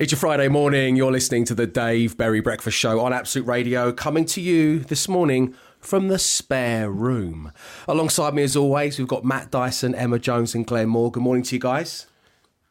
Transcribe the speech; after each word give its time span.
It's 0.00 0.12
your 0.12 0.18
Friday 0.18 0.48
morning. 0.48 0.96
You're 0.96 1.12
listening 1.12 1.44
to 1.44 1.54
the 1.54 1.66
Dave 1.66 2.16
Berry 2.16 2.40
Breakfast 2.40 2.74
Show 2.74 3.00
on 3.00 3.12
Absolute 3.12 3.46
Radio, 3.46 3.92
coming 3.92 4.24
to 4.24 4.40
you 4.40 4.78
this 4.78 5.08
morning 5.08 5.54
from 5.78 6.08
the 6.08 6.18
spare 6.18 6.90
room. 6.90 7.52
Alongside 7.86 8.32
me, 8.32 8.42
as 8.42 8.56
always, 8.56 8.98
we've 8.98 9.06
got 9.06 9.26
Matt 9.26 9.50
Dyson, 9.50 9.94
Emma 9.94 10.18
Jones, 10.18 10.54
and 10.54 10.66
Glenn 10.66 10.88
Moore. 10.88 11.10
Good 11.10 11.22
morning 11.22 11.42
to 11.42 11.54
you 11.54 11.60
guys. 11.60 12.06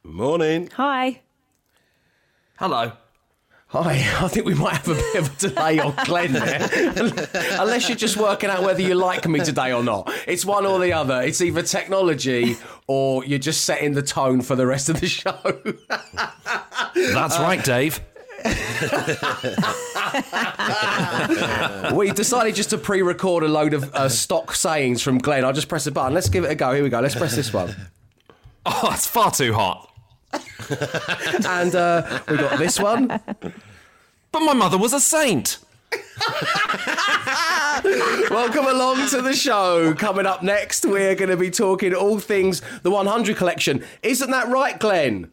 Morning. 0.04 0.72
Hi. 0.76 1.22
Hello. 2.58 2.94
Hi, 3.72 3.92
I 4.26 4.28
think 4.28 4.48
we 4.48 4.56
might 4.56 4.74
have 4.78 4.88
a 4.88 4.96
bit 4.96 5.16
of 5.16 5.36
a 5.36 5.50
delay 5.50 5.80
on 5.80 5.94
Glenn 6.06 6.34
there. 6.34 6.70
Unless 7.60 7.88
you're 7.88 7.96
just 7.98 8.18
working 8.18 8.50
out 8.50 8.64
whether 8.64 8.82
you 8.82 8.96
like 8.96 9.28
me 9.28 9.40
today 9.42 9.72
or 9.72 9.84
not. 9.84 10.12
It's 10.28 10.44
one 10.44 10.66
or 10.66 10.80
the 10.80 10.94
other. 10.94 11.22
It's 11.22 11.40
either 11.40 11.62
technology 11.62 12.58
or 12.88 13.24
you're 13.26 13.38
just 13.38 13.66
setting 13.66 13.94
the 13.94 14.02
tone 14.02 14.42
for 14.42 14.56
the 14.56 14.66
rest 14.66 14.90
of 14.90 15.00
the 15.00 15.08
show. 15.08 15.38
That's 17.14 17.38
right, 17.38 17.64
Dave. 17.64 18.02
we 21.94 22.12
decided 22.12 22.56
just 22.56 22.72
to 22.72 22.78
pre-record 22.80 23.44
a 23.44 23.48
load 23.48 23.76
of 23.76 23.94
uh, 23.94 24.10
stock 24.10 24.56
sayings 24.56 25.04
from 25.04 25.20
Glenn. 25.20 25.46
I'll 25.46 25.54
just 25.54 25.70
press 25.70 25.86
a 25.86 25.92
button. 25.92 26.16
Let's 26.16 26.30
give 26.30 26.44
it 26.44 26.50
a 26.50 26.56
go. 26.56 26.74
Here 26.74 26.82
we 26.82 26.90
go. 26.90 27.02
Let's 27.02 27.16
press 27.16 27.36
this 27.36 27.54
one. 27.54 27.76
Oh, 28.66 28.90
it's 28.94 29.06
far 29.06 29.30
too 29.30 29.54
hot. 29.54 29.90
and 31.48 31.76
uh, 31.76 32.20
we 32.28 32.38
got 32.38 32.60
this 32.60 32.80
one. 32.80 33.08
But 33.08 34.40
my 34.42 34.54
mother 34.54 34.78
was 34.78 34.94
a 34.94 35.00
saint. 35.00 35.58
Welcome 38.30 38.68
along 38.68 39.08
to 39.10 39.22
the 39.22 39.34
show. 39.34 39.94
Coming 39.96 40.26
up 40.26 40.44
next, 40.44 40.86
we're 40.86 41.16
going 41.16 41.30
to 41.30 41.38
be 41.38 41.50
talking 41.50 41.94
all 41.96 42.20
things 42.20 42.62
the 42.84 42.92
100 42.92 43.38
collection. 43.38 43.84
Isn't 44.04 44.30
that 44.32 44.50
right, 44.50 44.80
Glenn? 44.80 45.32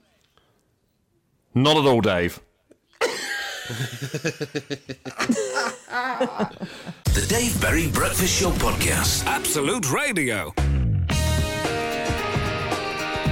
Not 1.55 1.77
at 1.77 1.87
all, 1.87 2.01
Dave. 2.01 2.41
the 7.05 7.27
Dave 7.29 7.61
Berry 7.61 7.89
Breakfast 7.89 8.41
Show 8.41 8.51
Podcast. 8.53 9.27
Absolute 9.27 9.91
Radio. 9.91 10.55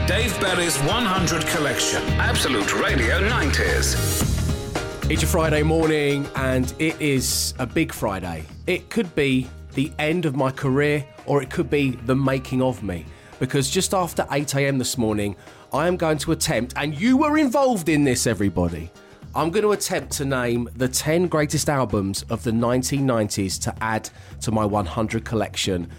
Dave 0.06 0.38
Berry's 0.38 0.77
100 0.80 1.47
Collection. 1.47 2.02
Absolute 2.20 2.78
Radio 2.78 3.27
90s. 3.27 5.10
It's 5.10 5.22
a 5.22 5.27
Friday 5.27 5.62
morning 5.62 6.28
and 6.36 6.74
it 6.78 7.00
is 7.00 7.55
a 7.58 7.66
big 7.66 7.91
Friday. 7.91 8.44
It 8.66 8.91
could 8.91 9.14
be 9.14 9.48
the 9.72 9.91
end 9.98 10.27
of 10.27 10.36
my 10.36 10.50
career 10.50 11.06
or 11.25 11.42
it 11.42 11.48
could 11.48 11.70
be 11.70 11.92
the 11.92 12.14
making 12.14 12.60
of 12.60 12.82
me. 12.82 13.06
Because 13.38 13.70
just 13.70 13.94
after 13.94 14.25
8am 14.25 14.77
this 14.77 14.98
morning, 14.98 15.36
I 15.72 15.88
am 15.88 15.97
going 15.97 16.19
to 16.19 16.32
attempt, 16.32 16.75
and 16.77 16.94
you 16.94 17.16
were 17.16 17.38
involved 17.38 17.88
in 17.88 18.05
this, 18.05 18.27
everybody. 18.27 18.91
I'm 19.34 19.50
going 19.50 19.64
to 19.64 19.72
attempt 19.72 20.12
to 20.19 20.27
name 20.27 20.69
the 20.77 20.86
10 20.86 21.28
greatest 21.28 21.70
albums 21.70 22.25
of 22.28 22.44
the 22.44 22.50
1990s 22.50 23.58
to 23.62 23.75
add 23.82 24.10
to 24.42 24.52
my 24.52 24.66
100 24.66 25.25
collection 25.25 25.91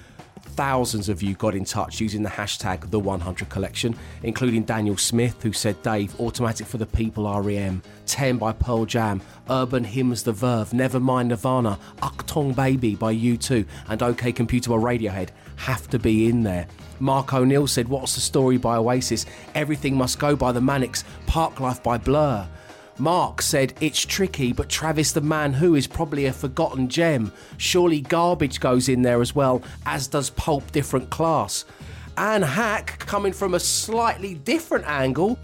thousands 0.56 1.10
of 1.10 1.22
you 1.22 1.36
got 1.36 1.54
in 1.54 1.66
touch 1.66 2.00
using 2.00 2.24
the 2.24 2.30
hashtag 2.30 2.90
the 2.90 3.00
100 3.00 3.50
collection, 3.50 3.96
including 4.24 4.64
Daniel 4.64 4.98
Smith, 4.98 5.42
who 5.44 5.52
said, 5.52 5.82
Dave, 5.84 6.18
Automatic 6.20 6.66
for 6.66 6.78
the 6.78 6.86
People 6.86 7.30
REM, 7.42 7.82
10 8.06 8.38
by 8.38 8.54
Pearl 8.54 8.86
Jam, 8.86 9.22
Urban 9.50 9.84
Hymns 9.84 10.24
The 10.24 10.32
Verve, 10.32 10.70
Nevermind 10.70 11.28
Nirvana, 11.28 11.78
Achtung 11.98 12.56
Baby 12.56 12.96
by 12.96 13.14
U2, 13.14 13.66
and 13.90 14.02
OK 14.02 14.32
Computer 14.32 14.70
by 14.70 14.78
Radiohead 14.78 15.30
have 15.58 15.90
to 15.90 16.00
be 16.00 16.28
in 16.28 16.44
there. 16.44 16.68
Mark 17.00 17.34
O'Neill 17.34 17.68
said, 17.68 17.88
What's 17.88 18.16
the 18.16 18.22
story 18.22 18.58
by 18.58 18.78
Oasis? 18.78 19.26
Everything 19.54 19.96
must 19.98 20.20
go 20.20 20.36
by 20.36 20.52
the 20.52 20.62
Manics, 20.62 21.04
Parklife 21.28 21.84
by 21.84 21.98
Blur. 21.98 22.48
Mark 22.98 23.42
said 23.42 23.74
it's 23.82 24.06
tricky, 24.06 24.54
but 24.54 24.70
Travis 24.70 25.12
the 25.12 25.22
Man 25.22 25.52
Who 25.52 25.76
is 25.76 25.86
probably 25.86 26.28
a 26.28 26.34
forgotten 26.34 26.88
gem. 26.88 27.32
Surely 27.58 28.00
garbage 28.00 28.60
goes 28.60 28.88
in 28.88 29.02
there 29.02 29.22
as 29.22 29.36
well, 29.36 29.62
as 29.86 30.08
does 30.08 30.30
Pulp 30.30 30.72
Different 30.72 31.10
Class. 31.10 31.66
Anne 32.18 32.42
Hack, 32.42 32.98
coming 33.00 33.34
from 33.34 33.54
a 33.54 33.60
slightly 33.60 34.36
different 34.36 34.86
angle, 34.86 35.38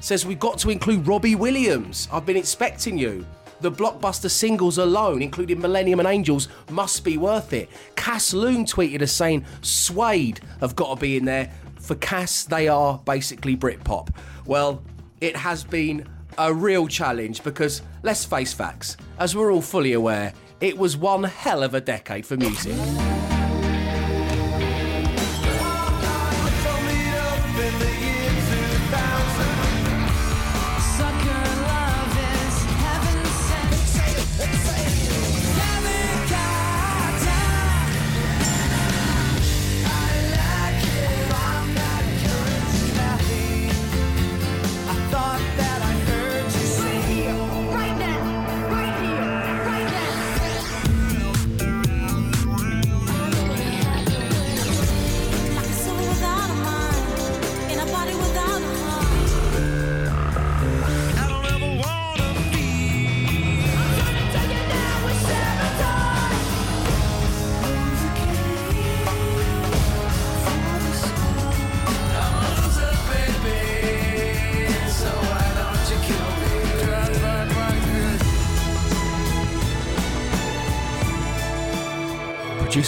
says 0.00 0.26
we've 0.26 0.40
got 0.40 0.58
to 0.58 0.70
include 0.70 1.06
Robbie 1.06 1.36
Williams. 1.36 2.08
I've 2.12 2.26
been 2.26 2.36
expecting 2.36 2.98
you. 2.98 3.24
The 3.60 3.70
blockbuster 3.70 4.30
singles 4.30 4.78
alone, 4.78 5.22
including 5.22 5.60
Millennium 5.60 6.00
and 6.00 6.08
Angels, 6.08 6.48
must 6.70 7.04
be 7.04 7.18
worth 7.18 7.52
it. 7.52 7.68
Cass 7.94 8.32
Loon 8.32 8.64
tweeted 8.64 9.02
us 9.02 9.12
saying 9.12 9.44
Suede 9.62 10.40
have 10.60 10.74
got 10.74 10.94
to 10.94 11.00
be 11.00 11.16
in 11.16 11.24
there. 11.24 11.52
For 11.80 11.94
Cass, 11.96 12.44
they 12.44 12.68
are 12.68 12.98
basically 13.04 13.56
Britpop. 13.56 14.14
Well, 14.46 14.82
it 15.20 15.36
has 15.36 15.64
been 15.64 16.06
a 16.38 16.54
real 16.54 16.86
challenge 16.86 17.42
because, 17.42 17.82
let's 18.02 18.24
face 18.24 18.52
facts, 18.52 18.96
as 19.18 19.36
we're 19.36 19.52
all 19.52 19.60
fully 19.60 19.92
aware, 19.92 20.32
it 20.60 20.78
was 20.78 20.96
one 20.96 21.24
hell 21.24 21.62
of 21.62 21.74
a 21.74 21.80
decade 21.80 22.24
for 22.24 22.36
music. 22.36 23.17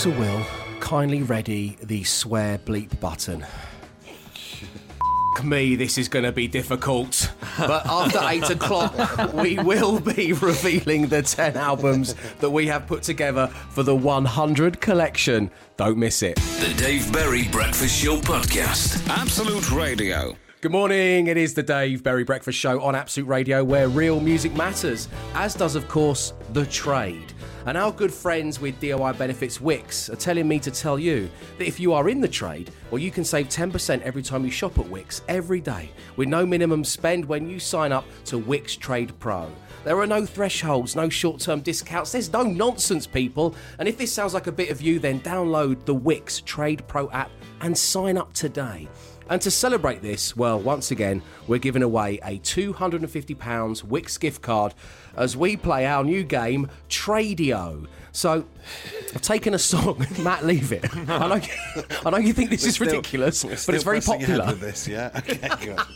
Producer 0.00 0.18
Will, 0.18 0.46
kindly 0.80 1.22
ready 1.22 1.76
the 1.82 2.04
swear 2.04 2.56
bleep 2.56 2.98
button. 3.00 3.44
me, 5.44 5.76
this 5.76 5.98
is 5.98 6.08
going 6.08 6.24
to 6.24 6.32
be 6.32 6.48
difficult. 6.48 7.30
But 7.58 7.84
after 7.86 8.18
eight 8.22 8.48
o'clock, 8.48 9.34
we 9.34 9.58
will 9.58 10.00
be 10.00 10.32
revealing 10.32 11.08
the 11.08 11.20
10 11.20 11.58
albums 11.58 12.14
that 12.38 12.48
we 12.48 12.66
have 12.68 12.86
put 12.86 13.02
together 13.02 13.48
for 13.48 13.82
the 13.82 13.94
100 13.94 14.80
collection. 14.80 15.50
Don't 15.76 15.98
miss 15.98 16.22
it. 16.22 16.36
The 16.36 16.74
Dave 16.78 17.12
Berry 17.12 17.46
Breakfast 17.48 17.94
Show 17.94 18.16
Podcast. 18.20 19.06
Absolute 19.06 19.70
Radio. 19.70 20.34
Good 20.62 20.72
morning. 20.72 21.26
It 21.26 21.36
is 21.36 21.52
the 21.52 21.62
Dave 21.62 22.02
Berry 22.02 22.24
Breakfast 22.24 22.58
Show 22.58 22.80
on 22.80 22.94
Absolute 22.94 23.28
Radio 23.28 23.62
where 23.62 23.88
real 23.88 24.18
music 24.18 24.54
matters, 24.54 25.08
as 25.34 25.54
does, 25.54 25.74
of 25.74 25.88
course, 25.88 26.32
the 26.54 26.64
trade. 26.64 27.34
And 27.70 27.78
our 27.78 27.92
good 27.92 28.12
friends 28.12 28.60
with 28.60 28.80
DIY 28.80 29.16
Benefits 29.16 29.58
Wickes 29.58 30.12
are 30.12 30.16
telling 30.16 30.48
me 30.48 30.58
to 30.58 30.72
tell 30.72 30.98
you 30.98 31.30
that 31.56 31.68
if 31.68 31.78
you 31.78 31.92
are 31.92 32.08
in 32.08 32.20
the 32.20 32.26
trade, 32.26 32.72
well, 32.90 32.98
you 32.98 33.12
can 33.12 33.22
save 33.22 33.48
10% 33.48 34.02
every 34.02 34.24
time 34.24 34.44
you 34.44 34.50
shop 34.50 34.76
at 34.80 34.86
Wickes 34.86 35.20
every 35.28 35.60
day 35.60 35.92
with 36.16 36.26
no 36.26 36.44
minimum 36.44 36.82
spend 36.82 37.24
when 37.24 37.48
you 37.48 37.60
sign 37.60 37.92
up 37.92 38.04
to 38.24 38.40
Wickes 38.40 38.76
Trade 38.76 39.16
Pro. 39.20 39.48
There 39.84 40.00
are 40.00 40.06
no 40.08 40.26
thresholds, 40.26 40.96
no 40.96 41.08
short 41.08 41.40
term 41.40 41.60
discounts, 41.60 42.10
there's 42.10 42.32
no 42.32 42.42
nonsense, 42.42 43.06
people. 43.06 43.54
And 43.78 43.86
if 43.86 43.96
this 43.96 44.12
sounds 44.12 44.34
like 44.34 44.48
a 44.48 44.52
bit 44.52 44.70
of 44.70 44.82
you, 44.82 44.98
then 44.98 45.20
download 45.20 45.84
the 45.84 45.94
Wickes 45.94 46.44
Trade 46.44 46.82
Pro 46.88 47.08
app 47.12 47.30
and 47.60 47.78
sign 47.78 48.18
up 48.18 48.32
today. 48.32 48.88
And 49.30 49.40
to 49.42 49.50
celebrate 49.52 50.02
this, 50.02 50.36
well, 50.36 50.58
once 50.58 50.90
again, 50.90 51.22
we're 51.46 51.58
giving 51.58 51.84
away 51.84 52.18
a 52.24 52.40
£250 52.40 53.04
Wickes 53.84 54.18
gift 54.18 54.42
card 54.42 54.74
as 55.16 55.36
we 55.36 55.56
play 55.56 55.86
our 55.86 56.04
new 56.04 56.22
game, 56.24 56.68
Tradio. 56.88 57.86
So, 58.12 58.44
I've 59.14 59.22
taken 59.22 59.54
a 59.54 59.58
song, 59.58 60.04
Matt, 60.22 60.44
leave 60.44 60.72
it. 60.72 60.84
I 61.08 61.28
know, 61.28 61.40
I 62.06 62.10
know 62.10 62.16
you 62.18 62.32
think 62.32 62.50
this 62.50 62.62
We're 62.62 62.68
is 62.68 62.74
still- 62.74 62.86
ridiculous, 62.88 63.44
but 63.66 63.74
it's 63.74 63.84
very 63.84 64.00
popular. 64.00 64.46
with 64.46 64.60
this, 64.60 64.88
yeah. 64.88 65.10
Okay. 65.16 65.76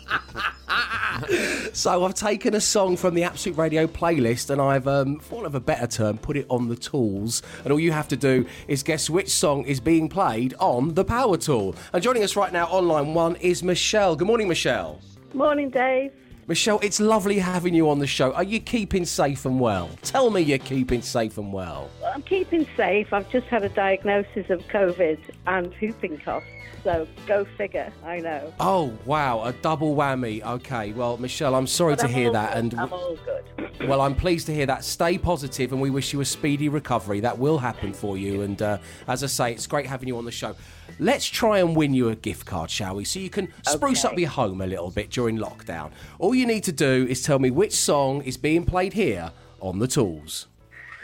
So 1.73 2.05
I've 2.05 2.15
taken 2.15 2.55
a 2.55 2.61
song 2.61 2.97
from 2.97 3.15
the 3.15 3.23
Absolute 3.25 3.57
Radio 3.57 3.87
playlist 3.87 4.51
and 4.51 4.61
I've, 4.61 4.87
um, 4.89 5.21
for 5.21 5.37
want 5.37 5.47
of 5.47 5.55
a 5.55 5.61
better 5.61 5.87
term, 5.87 6.19
put 6.19 6.37
it 6.37 6.45
on 6.49 6.69
the 6.69 6.77
tools. 6.77 7.43
And 7.63 7.73
all 7.73 7.79
you 7.81 7.93
have 7.93 8.09
to 8.09 8.17
do 8.17 8.47
is 8.69 8.83
guess 8.83 9.09
which 9.09 9.31
song 9.31 9.65
is 9.65 9.79
being 9.81 10.09
played 10.09 10.55
on 10.59 10.95
the 10.95 11.05
power 11.05 11.37
tool. 11.37 11.77
And 11.93 12.03
joining 12.03 12.23
us 12.25 12.35
right 12.37 12.53
now 12.53 12.67
on 12.67 12.89
line 12.89 13.15
one 13.15 13.37
is 13.37 13.63
Michelle. 13.63 14.17
Good 14.17 14.27
morning, 14.27 14.49
Michelle. 14.49 15.01
Morning, 15.35 15.71
Dave. 15.71 16.13
Michelle, 16.47 16.79
it's 16.83 17.01
lovely 17.01 17.39
having 17.39 17.73
you 17.75 17.89
on 17.89 18.01
the 18.01 18.07
show. 18.07 18.33
Are 18.33 18.45
you 18.45 18.61
keeping 18.61 19.07
safe 19.07 19.47
and 19.47 19.59
well? 19.59 19.89
Tell 20.03 20.29
me 20.29 20.43
you're 20.43 20.59
keeping 20.59 21.01
safe 21.01 21.39
and 21.39 21.53
well. 21.55 21.89
I'm 22.15 22.23
keeping 22.23 22.67
safe. 22.77 23.13
I've 23.13 23.29
just 23.31 23.47
had 23.49 23.65
a 23.65 23.69
diagnosis 23.69 24.49
of 24.49 24.61
COVID 24.69 25.19
and 25.49 25.75
whooping 25.81 26.19
cough. 26.19 26.45
So 26.85 27.09
go 27.27 27.45
figure. 27.57 27.91
I 28.05 28.21
know. 28.21 28.53
Oh, 28.61 28.93
wow, 29.07 29.43
a 29.43 29.53
double 29.55 29.97
whammy. 29.97 30.45
Okay, 30.45 30.93
well, 30.93 31.17
Michelle, 31.17 31.55
I'm 31.55 31.67
sorry 31.67 31.95
But 31.95 32.01
to 32.01 32.07
I'm 32.09 32.13
hear 32.13 32.31
that. 32.33 32.53
good. 32.53 32.59
And 32.59 32.75
I'm 32.81 32.93
all 32.93 33.17
good. 33.25 33.89
well, 33.89 34.01
I'm 34.03 34.15
pleased 34.15 34.47
to 34.47 34.55
hear 34.55 34.67
that. 34.67 34.85
Stay 34.85 35.17
positive 35.19 35.73
and 35.73 35.81
we 35.81 35.89
wish 35.91 36.13
you 36.13 36.21
a 36.21 36.25
speedy 36.27 36.69
recovery. 36.69 37.21
That 37.21 37.39
will 37.39 37.57
happen 37.59 37.93
for 37.95 38.17
you. 38.19 38.43
And 38.43 38.61
uh, 38.61 38.79
as 39.09 39.25
I 39.25 39.29
say, 39.29 39.53
it's 39.53 39.67
great 39.67 39.87
having 39.87 40.07
you 40.09 40.19
on 40.19 40.25
the 40.27 40.31
show. 40.31 40.55
Let's 41.01 41.25
try 41.27 41.59
and 41.61 41.75
win 41.75 41.95
you 41.95 42.11
a 42.11 42.15
gift 42.17 42.45
card, 42.47 42.71
shall 42.71 42.97
we? 42.97 43.05
So 43.05 43.19
you 43.19 43.31
can 43.31 43.49
spruce 43.67 44.05
Okay. 44.05 44.13
up 44.13 44.19
your 44.21 44.29
home 44.29 44.61
a 44.61 44.67
little 44.67 44.91
bit 44.91 45.11
during 45.11 45.39
lockdown. 45.39 45.91
All 46.19 46.35
you 46.35 46.47
need 46.47 46.65
to 46.65 46.73
do 46.73 47.07
is 47.09 47.23
tell 47.23 47.39
me 47.39 47.51
which 47.51 47.73
song 47.75 48.23
is 48.23 48.37
being 48.37 48.65
played 48.65 48.93
here 48.93 49.33
on 49.61 49.79
the 49.79 49.89
tools. 49.89 50.47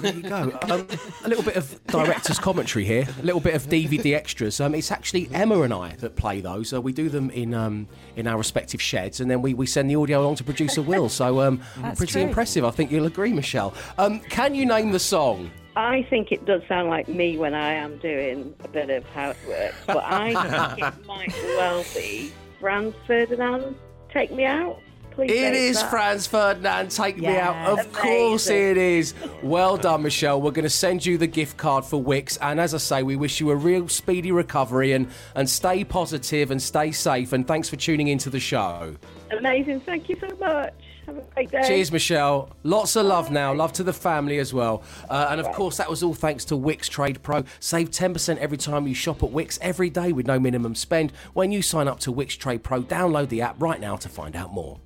So 0.00 0.10
there 0.10 0.14
you 0.14 0.28
go. 0.28 0.58
Um, 0.62 0.86
a 1.24 1.28
little 1.28 1.44
bit 1.44 1.56
of 1.56 1.86
director's 1.86 2.38
commentary 2.38 2.84
here, 2.84 3.06
a 3.20 3.22
little 3.22 3.40
bit 3.40 3.54
of 3.54 3.66
DVD 3.66 4.14
extras. 4.14 4.60
Um, 4.60 4.74
it's 4.74 4.90
actually 4.90 5.28
Emma 5.32 5.60
and 5.62 5.74
I 5.74 5.90
that 5.96 6.16
play 6.16 6.40
those. 6.40 6.72
Uh, 6.72 6.80
we 6.80 6.92
do 6.92 7.08
them 7.08 7.30
in 7.30 7.52
um, 7.54 7.86
in 8.16 8.26
our 8.26 8.38
respective 8.38 8.80
sheds, 8.80 9.20
and 9.20 9.30
then 9.30 9.42
we, 9.42 9.52
we 9.52 9.66
send 9.66 9.90
the 9.90 9.96
audio 9.96 10.22
along 10.22 10.36
to 10.36 10.44
producer 10.44 10.80
Will. 10.80 11.08
So 11.08 11.40
um, 11.40 11.60
pretty 11.96 12.12
true. 12.12 12.22
impressive. 12.22 12.64
I 12.64 12.70
think 12.70 12.90
you'll 12.90 13.06
agree, 13.06 13.32
Michelle. 13.32 13.74
Um, 13.98 14.20
can 14.20 14.54
you 14.54 14.64
name 14.64 14.92
the 14.92 14.98
song? 14.98 15.50
I 15.76 16.06
think 16.10 16.32
it 16.32 16.44
does 16.46 16.62
sound 16.68 16.88
like 16.88 17.08
me 17.08 17.36
when 17.36 17.54
I 17.54 17.74
am 17.74 17.98
doing 17.98 18.54
a 18.64 18.68
bit 18.68 18.90
of 18.90 19.04
housework, 19.06 19.74
but 19.86 20.02
I 20.04 20.74
think 20.74 20.86
it 20.86 21.06
might 21.06 21.32
well 21.56 21.84
be 21.94 22.32
Franz 22.58 22.94
Ferdinand. 23.06 23.76
Take 24.12 24.32
me 24.32 24.44
out, 24.44 24.80
please. 25.26 25.40
It 25.42 25.54
is 25.54 25.80
that. 25.80 25.90
Franz 25.90 26.26
Ferdinand. 26.26 26.90
Take 26.90 27.18
me 27.18 27.36
out. 27.36 27.78
Of 27.78 27.92
course 27.92 28.48
it 28.48 28.76
is. 28.76 29.14
Well 29.42 29.76
done, 29.76 30.02
Michelle. 30.02 30.40
We're 30.40 30.50
going 30.50 30.64
to 30.64 30.70
send 30.70 31.04
you 31.04 31.18
the 31.18 31.26
gift 31.26 31.56
card 31.56 31.84
for 31.84 32.02
Wickes. 32.02 32.38
And 32.40 32.60
as 32.60 32.74
I 32.74 32.78
say, 32.78 33.02
we 33.02 33.16
wish 33.16 33.40
you 33.40 33.50
a 33.50 33.56
real 33.56 33.88
speedy 33.88 34.32
recovery 34.32 34.92
and, 34.92 35.08
and 35.34 35.48
stay 35.48 35.84
positive 35.84 36.50
and 36.50 36.60
stay 36.60 36.92
safe. 36.92 37.32
And 37.32 37.46
thanks 37.46 37.68
for 37.68 37.76
tuning 37.76 38.08
into 38.08 38.30
the 38.30 38.40
show. 38.40 38.96
Amazing. 39.30 39.80
Thank 39.80 40.08
you 40.08 40.16
so 40.20 40.34
much. 40.36 40.74
Have 41.06 41.18
a 41.18 41.22
great 41.34 41.50
day. 41.50 41.62
Cheers, 41.66 41.92
Michelle. 41.92 42.50
Lots 42.62 42.96
of 42.96 43.06
love 43.06 43.30
now. 43.30 43.52
Love 43.54 43.72
to 43.74 43.82
the 43.82 43.92
family 43.92 44.38
as 44.38 44.52
well. 44.54 44.82
Uh, 45.08 45.28
and 45.30 45.40
of 45.40 45.50
course, 45.52 45.76
that 45.78 45.88
was 45.88 46.02
all 46.02 46.14
thanks 46.14 46.44
to 46.46 46.54
Wickes 46.54 46.88
Trade 46.88 47.22
Pro. 47.22 47.44
Save 47.58 47.90
10% 47.90 48.36
every 48.38 48.58
time 48.58 48.86
you 48.86 48.94
shop 48.94 49.22
at 49.22 49.30
Wickes 49.30 49.58
every 49.60 49.90
day 49.90 50.12
with 50.12 50.26
no 50.26 50.38
minimum 50.38 50.74
spend 50.74 51.12
when 51.32 51.52
you 51.52 51.62
sign 51.62 51.88
up 51.88 52.00
to 52.00 52.12
Wickes 52.12 52.38
Trade 52.38 52.62
Pro. 52.62 52.82
Download 52.82 53.28
the 53.28 53.42
app 53.42 53.60
right 53.60 53.80
now 53.80 53.96
to 53.96 54.08
find 54.08 54.36
out 54.36 54.52
more. 54.52 54.78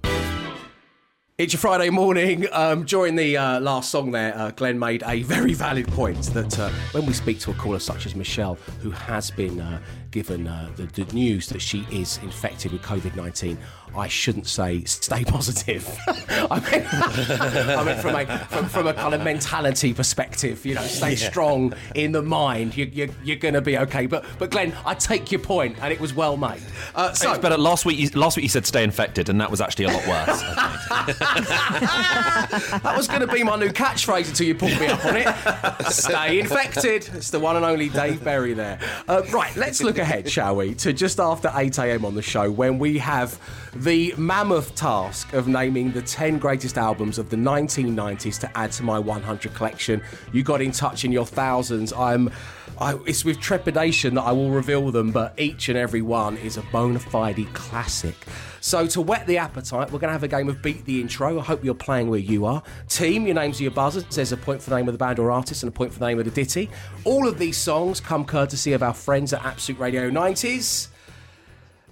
It's 1.36 1.52
your 1.52 1.58
Friday 1.58 1.90
morning. 1.90 2.46
Um, 2.52 2.84
during 2.84 3.16
the 3.16 3.36
uh, 3.36 3.58
last 3.58 3.90
song 3.90 4.12
there, 4.12 4.38
uh, 4.38 4.52
Glenn 4.52 4.78
made 4.78 5.02
a 5.04 5.24
very 5.24 5.52
valid 5.52 5.88
point 5.88 6.22
that 6.26 6.56
uh, 6.60 6.70
when 6.92 7.06
we 7.06 7.12
speak 7.12 7.40
to 7.40 7.50
a 7.50 7.54
caller 7.54 7.80
such 7.80 8.06
as 8.06 8.14
Michelle, 8.14 8.54
who 8.80 8.92
has 8.92 9.32
been 9.32 9.60
uh, 9.60 9.80
given 10.14 10.46
uh, 10.46 10.70
the, 10.76 10.84
the 10.86 11.12
news 11.12 11.48
that 11.48 11.60
she 11.60 11.84
is 11.90 12.18
infected 12.22 12.70
with 12.70 12.80
COVID 12.82 13.16
19, 13.16 13.58
I 13.96 14.06
shouldn't 14.06 14.46
say 14.46 14.84
stay 14.84 15.24
positive. 15.24 15.86
I 16.06 16.60
mean, 16.60 16.86
I 16.88 17.84
mean 17.84 17.96
from, 17.98 18.14
a, 18.14 18.38
from, 18.48 18.66
from 18.66 18.86
a 18.86 18.94
kind 18.94 19.12
of 19.12 19.22
mentality 19.22 19.92
perspective, 19.92 20.64
you 20.64 20.76
know, 20.76 20.82
stay 20.82 21.16
strong 21.16 21.74
in 21.96 22.12
the 22.12 22.22
mind. 22.22 22.76
You, 22.76 22.86
you, 22.86 23.12
you're 23.24 23.36
going 23.36 23.54
to 23.54 23.60
be 23.60 23.76
okay. 23.78 24.06
But, 24.06 24.24
but 24.38 24.52
Glenn, 24.52 24.72
I 24.86 24.94
take 24.94 25.32
your 25.32 25.40
point, 25.40 25.76
and 25.80 25.92
it 25.92 25.98
was 25.98 26.14
well 26.14 26.36
made. 26.36 26.62
Uh, 26.94 27.12
so, 27.12 27.32
It's 27.32 27.42
better. 27.42 27.58
Last 27.58 27.84
week, 27.84 27.98
you, 27.98 28.08
last 28.10 28.36
week 28.36 28.44
you 28.44 28.48
said 28.48 28.66
stay 28.66 28.84
infected, 28.84 29.28
and 29.28 29.40
that 29.40 29.50
was 29.50 29.60
actually 29.60 29.86
a 29.86 29.88
lot 29.88 30.06
worse. 30.06 30.42
That 32.84 32.94
was 32.96 33.08
going 33.08 33.20
to 33.20 33.26
be 33.26 33.42
my 33.42 33.56
new 33.56 33.70
catchphrase 33.70 34.28
until 34.28 34.46
you 34.46 34.54
pulled 34.54 34.78
me 34.78 34.86
up 34.86 35.04
on 35.04 35.16
it. 35.16 35.86
Stay 35.90 36.38
infected. 36.40 37.08
It's 37.14 37.30
the 37.30 37.40
one 37.40 37.56
and 37.56 37.64
only 37.64 37.88
Dave 37.88 38.22
Berry 38.22 38.52
there. 38.54 38.78
Uh, 39.08 39.22
right, 39.32 39.54
let's 39.56 39.82
look 39.82 39.98
ahead, 40.04 40.30
shall 40.30 40.56
we, 40.56 40.74
to 40.74 40.92
just 40.92 41.18
after 41.18 41.50
8 41.54 41.78
a.m. 41.78 42.04
on 42.04 42.14
the 42.14 42.22
show 42.22 42.50
when 42.50 42.78
we 42.78 42.98
have 42.98 43.40
the 43.74 44.14
mammoth 44.18 44.74
task 44.74 45.32
of 45.32 45.48
naming 45.48 45.92
the 45.92 46.02
10 46.02 46.38
greatest 46.38 46.76
albums 46.76 47.18
of 47.18 47.30
the 47.30 47.36
1990s 47.36 48.38
to 48.40 48.56
add 48.56 48.70
to 48.72 48.82
my 48.82 48.98
100 48.98 49.54
collection. 49.54 50.02
You 50.32 50.42
got 50.42 50.60
in 50.60 50.72
touch 50.72 51.04
in 51.04 51.10
your 51.12 51.26
thousands. 51.26 51.92
I'm. 51.92 52.30
I, 52.78 52.94
it's 53.06 53.24
with 53.24 53.40
trepidation 53.40 54.14
that 54.14 54.22
I 54.22 54.32
will 54.32 54.50
reveal 54.50 54.90
them, 54.90 55.10
but 55.12 55.34
each 55.38 55.68
and 55.68 55.78
every 55.78 56.02
one 56.02 56.36
is 56.38 56.56
a 56.56 56.62
bona 56.72 56.98
fide 56.98 57.46
classic. 57.54 58.14
So, 58.60 58.86
to 58.88 59.00
whet 59.00 59.26
the 59.26 59.38
appetite, 59.38 59.92
we're 59.92 59.98
going 59.98 60.08
to 60.08 60.12
have 60.12 60.22
a 60.22 60.28
game 60.28 60.48
of 60.48 60.62
Beat 60.62 60.84
the 60.84 61.00
Intro. 61.00 61.38
I 61.38 61.42
hope 61.42 61.62
you're 61.64 61.74
playing 61.74 62.08
where 62.08 62.18
you 62.18 62.46
are. 62.46 62.62
Team, 62.88 63.26
your 63.26 63.34
names 63.34 63.60
are 63.60 63.64
your 63.64 63.72
buzzers. 63.72 64.04
There's 64.14 64.32
a 64.32 64.36
point 64.36 64.62
for 64.62 64.70
the 64.70 64.76
name 64.76 64.88
of 64.88 64.94
the 64.94 64.98
band 64.98 65.18
or 65.18 65.30
artist 65.30 65.62
and 65.62 65.68
a 65.68 65.72
point 65.72 65.92
for 65.92 65.98
the 65.98 66.06
name 66.06 66.18
of 66.18 66.24
the 66.24 66.30
ditty. 66.30 66.70
All 67.04 67.28
of 67.28 67.38
these 67.38 67.56
songs 67.58 68.00
come 68.00 68.24
courtesy 68.24 68.72
of 68.72 68.82
our 68.82 68.94
friends 68.94 69.32
at 69.32 69.44
Absolute 69.44 69.78
Radio 69.80 70.10
90s. 70.10 70.88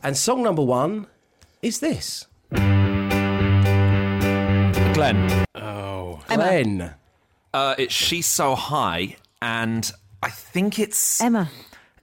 And 0.02 0.16
song 0.16 0.42
number 0.42 0.62
one 0.62 1.06
is 1.60 1.78
this 1.80 2.26
Glenn, 4.94 5.44
Oh, 5.54 6.20
Glenn. 6.28 6.94
uh, 7.54 7.74
it's 7.78 7.94
she's 7.94 8.26
so 8.26 8.54
high, 8.54 9.16
and 9.40 9.90
I 10.22 10.30
think 10.30 10.78
it's 10.78 11.20
Emma. 11.20 11.50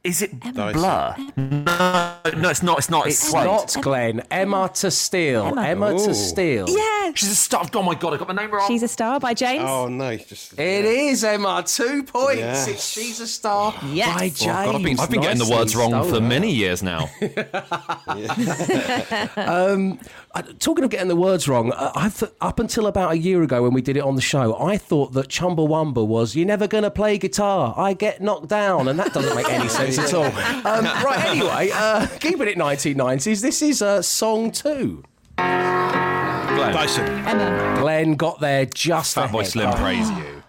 Is 0.02 0.22
it 0.22 0.40
Blur? 0.40 1.14
No, 1.36 2.16
no, 2.38 2.50
it's 2.50 2.64
not. 2.64 2.78
It's 2.78 2.90
not. 2.90 3.06
It's, 3.08 3.20
It's 3.22 3.32
Slate. 3.32 3.46
not 3.46 3.76
Glenn. 3.82 4.22
Emma 4.32 4.70
to 4.76 4.90
Steal. 4.92 5.48
Emma. 5.48 5.62
Emma 5.64 5.90
to 5.90 6.12
Ooh. 6.12 6.14
Steal. 6.14 6.70
Yeah. 6.70 7.12
She's 7.16 7.32
a 7.32 7.36
star. 7.36 7.66
Oh 7.74 7.84
my 7.84 7.96
god, 7.96 8.14
I 8.14 8.18
got 8.18 8.28
my 8.30 8.34
name 8.34 8.52
wrong. 8.52 8.66
She's 8.68 8.84
a 8.84 8.88
Star 8.88 9.20
by 9.20 9.34
James. 9.34 9.64
Oh 9.68 9.88
no, 9.90 10.10
it's 10.10 10.26
just 10.26 10.58
It 10.60 10.86
is 10.86 11.24
Emma. 11.24 11.64
Two 11.66 12.04
points. 12.04 12.38
Yes. 12.40 12.68
It's 12.70 12.88
She's 12.88 13.20
a 13.20 13.28
Star 13.28 13.74
Yes. 13.88 14.08
by 14.18 14.26
Oh, 14.26 14.30
James. 14.30 14.46
God, 14.46 14.76
I've 14.76 14.84
been, 14.84 15.00
I've 15.00 15.10
been 15.10 15.22
getting 15.22 15.38
the 15.40 15.44
Nicely 15.46 15.58
words 15.58 15.76
wrong 15.76 15.92
for 15.92 16.04
stolen. 16.10 16.28
many 16.30 16.52
years 16.52 16.82
now. 16.84 17.10
Um, 19.38 20.00
Uh, 20.36 20.44
Talking 20.60 20.84
of 20.84 20.92
getting 20.92 21.08
the 21.08 21.16
words 21.16 21.48
wrong, 21.48 21.72
uh, 21.72 21.92
I 21.96 22.10
th- 22.10 22.32
up 22.40 22.60
until 22.60 22.86
about 22.86 23.12
a 23.14 23.18
year 23.18 23.42
ago 23.42 23.64
when 23.64 23.74
we 23.74 23.82
did 23.82 23.98
it 23.98 24.02
on 24.02 24.16
the 24.16 24.22
show, 24.22 24.56
I 24.62 24.78
thought 24.78 25.14
that 25.14 25.28
Chumbawamba 25.28 26.06
was 26.06 26.36
"You're 26.36 26.46
never 26.46 26.68
gonna 26.68 26.92
play 26.92 27.18
guitar, 27.18 27.74
I 27.76 27.94
get 27.94 28.22
knocked 28.22 28.48
down," 28.48 28.88
and 28.88 29.00
that 29.00 29.12
doesn't 29.12 29.36
make 29.36 29.50
any 29.50 29.68
sense 29.80 29.98
at 29.98 30.14
all. 30.14 30.26
Um, 30.26 30.86
right, 31.04 31.26
anyway, 31.30 31.72
uh, 31.74 32.06
keeping 32.20 32.48
it 32.48 32.58
1990s. 32.60 33.42
This 33.42 33.64
is 33.64 33.82
uh, 33.82 34.04
song 34.04 34.52
two. 34.52 35.04
Glenn, 35.38 36.74
Dyson. 36.74 37.08
Emma. 37.08 37.80
Glenn 37.82 38.14
got 38.14 38.40
there 38.40 38.66
just 38.68 39.16
Fatboy 39.18 39.40
ahead. 39.40 39.48
Slim 39.52 39.70
Oh, 39.70 39.74
praise 39.78 40.10
you. 40.12 40.44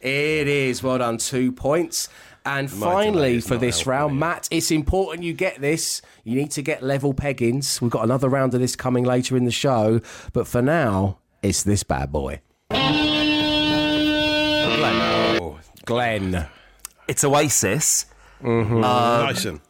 It 0.00 0.46
is 0.46 0.80
well 0.82 0.98
done, 0.98 1.18
two 1.18 1.50
points. 1.50 2.08
And 2.46 2.68
delay 2.68 2.80
finally, 2.80 3.40
for 3.40 3.56
this 3.56 3.76
helping 3.78 3.90
round, 3.90 4.12
me. 4.14 4.18
Matt, 4.20 4.48
it's 4.50 4.70
important 4.70 5.24
you 5.24 5.32
get 5.32 5.60
this. 5.60 6.02
You 6.24 6.36
need 6.36 6.50
to 6.52 6.62
get 6.62 6.82
level 6.82 7.14
peggings. 7.14 7.80
We've 7.80 7.90
got 7.90 8.04
another 8.04 8.28
round 8.28 8.52
of 8.54 8.60
this 8.60 8.76
coming 8.76 9.04
later 9.04 9.36
in 9.36 9.44
the 9.44 9.50
show. 9.50 10.00
But 10.32 10.46
for 10.46 10.60
now, 10.60 11.18
it's 11.42 11.62
this 11.62 11.82
bad 11.82 12.12
boy. 12.12 12.40
Oh, 14.76 15.58
Glenn. 15.84 16.46
It's 17.08 17.24
Oasis. 17.24 18.06
Uh, 18.42 19.26
Dyson. 19.26 19.60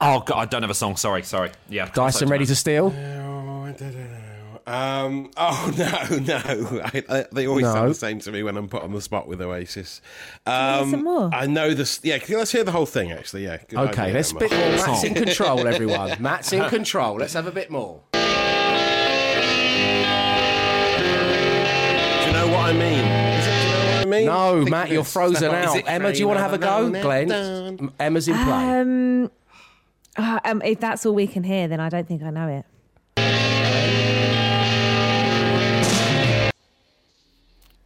Oh 0.00 0.20
god, 0.20 0.36
I 0.36 0.44
don't 0.46 0.62
have 0.62 0.70
a 0.70 0.74
song. 0.74 0.96
Sorry, 0.96 1.22
sorry. 1.22 1.52
Yeah, 1.68 1.88
Dyson 1.92 2.28
ready 2.28 2.46
to 2.46 2.54
steal? 2.56 2.90
Oh, 4.68 4.72
I 4.72 5.04
don't 5.06 5.22
know. 5.22 5.26
Um, 5.26 5.30
oh 5.36 5.72
no, 5.78 6.18
no! 6.18 6.80
I, 6.84 7.04
I, 7.08 7.24
they 7.32 7.46
always 7.46 7.64
No. 7.64 7.72
sound 7.72 7.90
the 7.90 7.94
same 7.94 8.18
to 8.20 8.32
me 8.32 8.42
when 8.42 8.56
I'm 8.56 8.68
put 8.68 8.82
on 8.82 8.92
the 8.92 9.00
spot 9.00 9.28
with 9.28 9.40
Oasis. 9.40 10.00
Um, 10.44 10.90
some 10.90 11.04
more? 11.04 11.30
I 11.32 11.46
know 11.46 11.72
this. 11.74 12.00
Yeah, 12.02 12.18
can- 12.18 12.36
let's 12.38 12.50
hear 12.52 12.64
the 12.64 12.72
whole 12.72 12.86
thing. 12.86 13.12
Actually, 13.12 13.44
yeah. 13.44 13.58
Good 13.68 13.78
Okay, 13.90 14.12
let's 14.12 14.30
Emma. 14.30 14.40
bit 14.40 14.50
more. 14.50 14.58
Matt's 14.86 15.04
in 15.04 15.14
control, 15.14 15.66
everyone. 15.68 16.16
Matt's 16.20 16.52
in 16.52 16.68
control. 16.68 17.16
Let's 17.16 17.34
have 17.34 17.46
a 17.46 17.52
bit 17.52 17.70
more. 17.70 18.00
Do 18.12 18.18
you 22.26 22.32
know 22.32 22.48
what 22.48 22.66
I 22.66 22.72
mean? 22.72 23.04
Is 23.04 23.46
it, 23.46 23.50
do 23.62 23.66
you 23.68 23.72
know 23.72 23.86
what 23.94 24.00
I 24.02 24.04
mean? 24.06 24.26
No, 24.26 24.58
Think 24.58 24.70
Matt, 24.70 24.90
you're 24.90 25.04
frozen 25.04 25.54
out. 25.54 25.76
Emma, 25.86 26.12
do 26.12 26.18
you 26.18 26.26
want 26.26 26.38
to 26.38 26.42
have 26.42 26.52
a 26.52 26.58
go? 26.58 26.90
Glenn, 26.90 27.92
Emma's 28.00 28.26
in 28.28 28.34
play. 28.34 28.80
Um, 28.80 29.30
uh, 30.16 30.40
um, 30.44 30.60
if 30.62 30.80
that's 30.80 31.06
all 31.06 31.14
we 31.14 31.26
can 31.28 31.44
hear, 31.44 31.68
then 31.68 31.78
I 31.78 31.88
don't 31.88 32.08
think 32.08 32.22
I 32.22 32.30
know 32.30 32.48
it. 32.48 32.64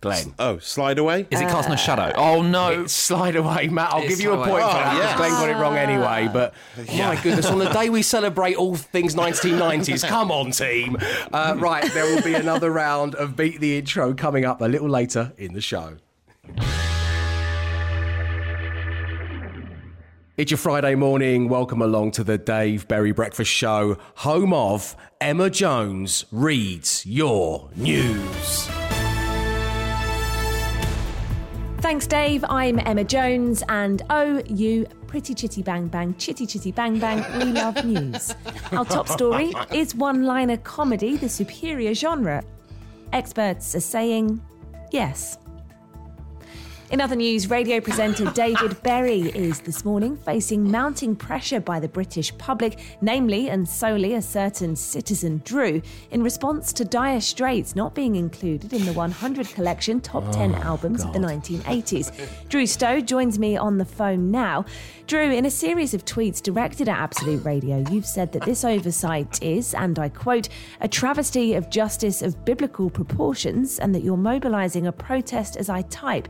Glenn. 0.00 0.35
Oh, 0.38 0.57
slide 0.59 0.99
away. 0.99 1.26
Is 1.30 1.40
it 1.40 1.49
casting 1.49 1.75
a 1.75 1.76
shadow? 1.76 2.11
Oh 2.16 2.40
no! 2.40 2.85
It's 2.85 2.92
slide 2.95 3.37
away, 3.37 3.69
Matt. 3.69 3.92
I'll 3.92 4.00
It's 4.00 4.09
give 4.16 4.21
you 4.23 4.33
a 4.33 4.37
slide 4.37 4.49
point 4.49 4.62
away. 4.62 4.73
for 4.73 4.78
that. 4.78 4.87
Oh, 4.87 4.97
because 4.97 5.11
yes. 5.11 5.16
Glenn 5.19 5.30
got 5.33 5.49
it 5.50 5.61
wrong 5.61 5.76
anyway. 5.76 6.30
But 6.33 6.54
my 6.97 7.21
goodness, 7.23 7.47
on 7.47 7.59
the 7.59 7.69
day 7.69 7.90
we 7.90 8.00
celebrate 8.02 8.54
all 8.57 8.76
things 8.76 9.14
1990s, 9.14 10.09
come 10.09 10.30
on, 10.30 10.52
team. 10.52 10.97
Uh, 11.33 11.54
right, 11.59 11.85
there 11.92 12.04
will 12.04 12.23
be 12.23 12.35
another 12.35 12.71
round 12.71 13.14
of 13.14 13.37
Beat 13.37 13.61
the 13.61 13.76
Intro 13.76 14.14
coming 14.14 14.47
up 14.47 14.62
a 14.62 14.66
little 14.66 14.88
later 14.88 15.33
in 15.37 15.52
the 15.52 15.61
show. 15.61 15.97
It's 20.38 20.50
your 20.50 20.57
Friday 20.59 20.95
morning. 20.95 21.50
Welcome 21.50 21.83
along 21.83 22.12
to 22.12 22.25
the 22.25 22.38
Dave 22.38 22.88
Berry 22.88 23.12
Breakfast 23.12 23.50
Show, 23.50 23.99
home 24.16 24.54
of 24.54 24.97
Emma 25.21 25.50
Jones 25.50 26.25
reads 26.33 27.04
your 27.04 27.69
news. 27.76 28.71
Thanks, 31.90 32.06
Dave. 32.06 32.44
I'm 32.49 32.78
Emma 32.78 33.02
Jones, 33.02 33.64
and 33.68 34.00
oh, 34.11 34.40
you 34.47 34.87
pretty 35.09 35.35
chitty 35.35 35.61
bang 35.61 35.88
bang, 35.88 36.14
chitty 36.18 36.47
chitty 36.47 36.70
bang 36.70 37.00
bang, 37.00 37.25
we 37.37 37.50
love 37.50 37.85
news. 37.85 38.32
Our 38.70 38.85
top 38.85 39.09
story 39.09 39.52
is 39.73 39.92
one 39.92 40.23
liner 40.23 40.56
comedy, 40.59 41.16
the 41.16 41.28
superior 41.28 41.92
genre. 41.92 42.44
Experts 43.12 43.75
are 43.75 43.80
saying 43.80 44.40
yes. 44.92 45.37
In 46.90 47.00
other 47.00 47.14
news, 47.14 47.49
radio 47.49 47.80
presenter 47.80 48.25
David 48.35 48.82
Berry 48.82 49.20
is 49.20 49.61
this 49.61 49.85
morning 49.85 50.16
facing 50.16 50.68
mounting 50.68 51.14
pressure 51.14 51.61
by 51.61 51.78
the 51.78 51.87
British 51.87 52.37
public, 52.37 52.80
namely 53.00 53.49
and 53.49 53.68
solely 53.68 54.14
a 54.14 54.23
certain 54.23 54.75
citizen 54.75 55.40
Drew, 55.44 55.82
in 56.11 56.20
response 56.20 56.73
to 56.73 56.85
Dire 56.85 57.20
Straits 57.20 57.76
not 57.76 57.94
being 57.94 58.16
included 58.16 58.73
in 58.73 58.85
the 58.87 58.92
100 58.92 59.50
collection 59.50 60.00
top 60.00 60.32
10 60.32 60.56
albums 60.56 61.04
of 61.04 61.12
the 61.12 61.20
1980s. 61.20 62.11
Drew 62.49 62.66
Stowe 62.66 63.00
joins 63.00 63.38
me 63.38 63.56
on 63.56 63.78
the 63.78 63.85
phone 63.85 64.32
now. 64.32 64.64
Drew, 65.06 65.30
in 65.30 65.47
a 65.47 65.50
series 65.50 65.94
of 65.94 66.04
tweets 66.04 66.42
directed 66.42 66.88
at 66.88 66.99
Absolute 66.99 67.44
Radio, 67.44 67.85
you've 67.92 68.06
said 68.06 68.32
that 68.32 68.42
this 68.42 68.64
oversight 68.64 69.40
is, 69.40 69.75
and 69.75 69.97
I 70.00 70.09
quote, 70.09 70.49
a 70.80 70.88
travesty 70.88 71.54
of 71.54 71.70
justice 71.70 72.20
of 72.20 72.44
biblical 72.44 72.90
proportions, 72.90 73.78
and 73.78 73.94
that 73.94 74.02
you're 74.02 74.16
mobilising 74.16 74.88
a 74.88 74.92
protest 74.92 75.56
as 75.56 75.68
I 75.68 75.82
type. 75.82 76.26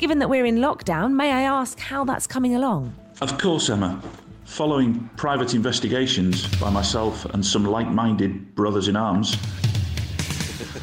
Given 0.00 0.18
that 0.20 0.30
we're 0.30 0.46
in 0.46 0.56
lockdown, 0.56 1.12
may 1.12 1.30
I 1.30 1.42
ask 1.42 1.78
how 1.78 2.06
that's 2.06 2.26
coming 2.26 2.54
along? 2.54 2.94
Of 3.20 3.36
course, 3.36 3.68
Emma. 3.68 4.00
Following 4.46 5.10
private 5.18 5.52
investigations 5.52 6.46
by 6.56 6.70
myself 6.70 7.26
and 7.26 7.44
some 7.44 7.66
like 7.66 7.86
minded 7.86 8.54
brothers 8.54 8.88
in 8.88 8.96
arms, 8.96 9.36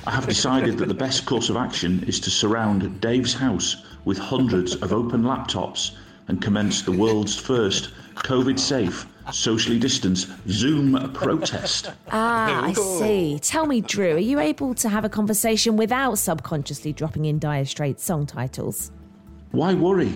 I 0.05 0.11
have 0.11 0.27
decided 0.27 0.77
that 0.77 0.87
the 0.87 0.93
best 0.93 1.25
course 1.25 1.49
of 1.49 1.57
action 1.57 2.03
is 2.03 2.19
to 2.19 2.29
surround 2.29 3.01
Dave's 3.01 3.33
house 3.33 3.83
with 4.05 4.19
hundreds 4.19 4.75
of 4.75 4.93
open 4.93 5.23
laptops 5.23 5.95
and 6.27 6.39
commence 6.39 6.83
the 6.83 6.91
world's 6.91 7.35
first 7.35 7.89
COVID 8.17 8.59
safe, 8.59 9.07
socially 9.31 9.79
distanced 9.79 10.29
Zoom 10.47 11.11
protest. 11.13 11.91
Ah, 12.11 12.65
I 12.65 12.73
see. 12.73 13.39
Tell 13.39 13.65
me, 13.65 13.81
Drew, 13.81 14.13
are 14.13 14.19
you 14.19 14.39
able 14.39 14.75
to 14.75 14.89
have 14.89 15.05
a 15.05 15.09
conversation 15.09 15.75
without 15.75 16.19
subconsciously 16.19 16.93
dropping 16.93 17.25
in 17.25 17.39
Dire 17.39 17.65
Straits 17.65 18.03
song 18.03 18.27
titles? 18.27 18.91
Why 19.51 19.73
worry 19.73 20.13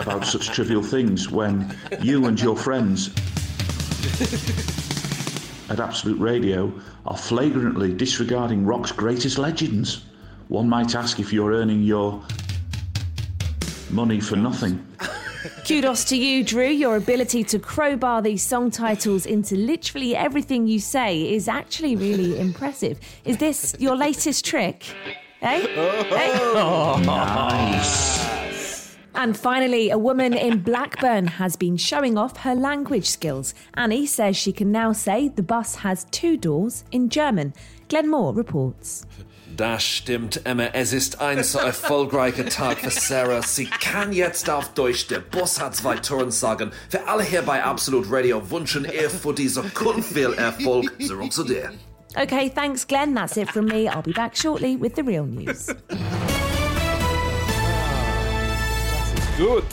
about 0.00 0.26
such 0.26 0.48
trivial 0.48 0.82
things 0.82 1.30
when 1.30 1.74
you 2.02 2.26
and 2.26 2.40
your 2.40 2.56
friends 2.56 3.10
at 5.70 5.80
Absolute 5.80 6.18
Radio 6.18 6.72
are 7.06 7.16
flagrantly 7.16 7.94
disregarding 7.94 8.66
rock's 8.66 8.92
greatest 8.92 9.38
legends? 9.38 10.04
One 10.48 10.68
might 10.68 10.94
ask 10.94 11.20
if 11.20 11.32
you're 11.32 11.52
earning 11.52 11.82
your 11.82 12.22
money 13.90 14.20
for 14.20 14.36
nothing. 14.36 14.84
Kudos 15.66 16.04
to 16.06 16.16
you, 16.16 16.42
Drew. 16.44 16.68
Your 16.68 16.96
ability 16.96 17.44
to 17.44 17.58
crowbar 17.60 18.22
these 18.22 18.42
song 18.42 18.70
titles 18.70 19.24
into 19.24 19.54
literally 19.54 20.16
everything 20.16 20.66
you 20.66 20.80
say 20.80 21.32
is 21.32 21.46
actually 21.46 21.94
really 21.94 22.38
impressive. 22.38 22.98
Is 23.24 23.38
this 23.38 23.76
your 23.78 23.96
latest 23.96 24.44
trick? 24.44 24.84
Eh? 25.42 25.66
Eh? 26.10 27.02
Nice. 27.04 28.96
And 29.14 29.34
finally, 29.36 29.90
a 29.90 29.96
woman 29.96 30.34
in 30.34 30.58
Blackburn 30.58 31.26
has 31.26 31.56
been 31.56 31.78
showing 31.78 32.18
off 32.18 32.36
her 32.38 32.54
language 32.54 33.08
skills. 33.08 33.54
Annie 33.74 34.06
says 34.06 34.36
she 34.36 34.52
can 34.52 34.70
now 34.70 34.92
say 34.92 35.28
the 35.28 35.42
bus 35.42 35.76
has 35.76 36.04
two 36.10 36.36
doors 36.36 36.84
in 36.90 37.08
German. 37.08 37.54
Glenn 37.88 38.10
Moore 38.10 38.34
reports. 38.34 39.06
Das 39.56 39.82
stimmt, 39.82 40.42
Emma. 40.44 40.64
Es 40.74 40.92
ist 40.92 41.22
ein 41.22 41.42
so 41.42 41.58
erfolgreicher 41.58 42.44
Tag 42.46 42.78
für 42.80 42.90
Sarah. 42.90 43.40
Sie 43.40 43.64
kann 43.64 44.12
jetzt 44.12 44.50
auf 44.50 44.74
Deutsch, 44.74 45.06
der 45.06 45.20
Bus 45.20 45.58
hat 45.58 45.74
zwei 45.74 45.96
Touren 45.96 46.30
sagen. 46.30 46.72
Für 46.90 47.08
alle 47.08 47.22
hier 47.22 47.40
bei 47.40 47.64
Absolute 47.64 48.10
Radio 48.10 48.50
wünschen 48.50 48.84
ihr 48.84 49.08
für 49.08 49.32
diese 49.32 49.62
Kunst 49.62 50.12
viel 50.12 50.34
Erfolg. 50.34 50.92
Zurück 51.00 51.32
zu 51.32 51.44
dir. 51.44 51.72
Okay, 52.16 52.48
thanks, 52.48 52.84
Glenn. 52.84 53.12
That's 53.12 53.36
it 53.36 53.50
from 53.50 53.66
me. 53.66 53.88
I'll 53.88 54.00
be 54.00 54.12
back 54.12 54.34
shortly 54.34 54.76
with 54.76 54.94
the 54.94 55.04
real 55.04 55.26
news. 55.26 55.66
Good. 59.36 59.64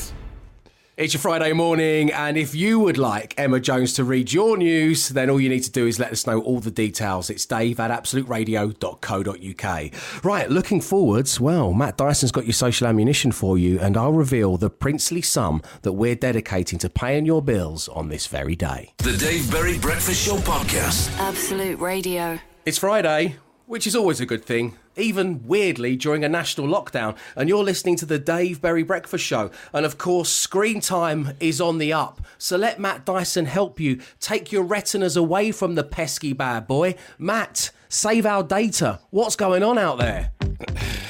It's 0.96 1.12
your 1.12 1.22
Friday 1.22 1.54
morning, 1.54 2.14
and 2.14 2.38
if 2.38 2.54
you 2.54 2.80
would 2.80 3.00
like 3.00 3.34
Emma 3.36 3.60
Jones 3.60 3.94
to 3.94 4.04
read 4.04 4.32
your 4.32 4.58
news, 4.58 5.10
then 5.10 5.28
all 5.28 5.42
you 5.42 5.50
need 5.50 5.64
to 5.64 5.72
do 5.72 5.88
is 5.88 6.00
let 6.00 6.12
us 6.12 6.28
know 6.28 6.40
all 6.42 6.60
the 6.60 6.70
details. 6.70 7.32
It's 7.32 7.48
dave 7.48 7.80
at 7.80 7.90
absoluteradio.co.uk. 7.90 10.24
Right, 10.24 10.50
looking 10.52 10.82
forwards, 10.82 11.40
well, 11.40 11.74
Matt 11.74 11.98
Dyson's 11.98 12.32
got 12.32 12.46
your 12.46 12.54
social 12.54 12.86
ammunition 12.86 13.32
for 13.32 13.58
you, 13.58 13.80
and 13.80 13.98
I'll 13.98 14.14
reveal 14.14 14.58
the 14.58 14.70
princely 14.70 15.24
sum 15.24 15.64
that 15.82 15.94
we're 15.94 16.14
dedicating 16.14 16.78
to 16.78 16.92
paying 16.92 17.26
your 17.26 17.42
bills 17.42 17.88
on 17.88 18.10
this 18.10 18.28
very 18.28 18.56
day. 18.56 18.94
The 19.00 19.18
Dave 19.18 19.50
Berry 19.50 19.80
Breakfast 19.80 20.24
Show 20.24 20.36
Podcast. 20.36 21.10
Absolute 21.18 21.80
Radio. 21.80 22.38
It's 22.68 22.78
Friday, 22.78 23.38
which 23.74 23.88
is 23.88 23.96
always 23.96 24.20
a 24.22 24.26
good 24.28 24.46
thing, 24.46 24.78
even 24.96 25.48
weirdly 25.48 25.96
during 25.96 26.24
a 26.24 26.30
national 26.30 26.68
lockdown. 26.68 27.18
And 27.36 27.50
you're 27.50 27.64
listening 27.64 27.96
to 27.96 28.06
the 28.06 28.20
Dave 28.20 28.62
Berry 28.62 28.84
Breakfast 28.84 29.26
Show. 29.26 29.50
And 29.74 29.84
of 29.84 29.98
course, 29.98 30.30
screen 30.30 30.80
time 30.80 31.32
is 31.40 31.60
on 31.60 31.80
the 31.80 31.92
up. 31.92 32.22
So 32.38 32.56
let 32.56 32.80
Matt 32.80 33.04
Dyson 33.04 33.48
help 33.48 33.80
you 33.80 34.00
take 34.20 34.52
your 34.52 34.62
retinas 34.62 35.18
away 35.18 35.52
from 35.52 35.74
the 35.74 35.84
pesky 35.84 36.34
bad 36.34 36.68
boy. 36.68 36.94
Matt, 37.18 37.72
save 37.94 38.26
our 38.26 38.44
data. 38.44 39.00
What's 39.12 39.36
going 39.36 39.64
on 39.64 39.78
out 39.78 40.00
there? 40.00 40.32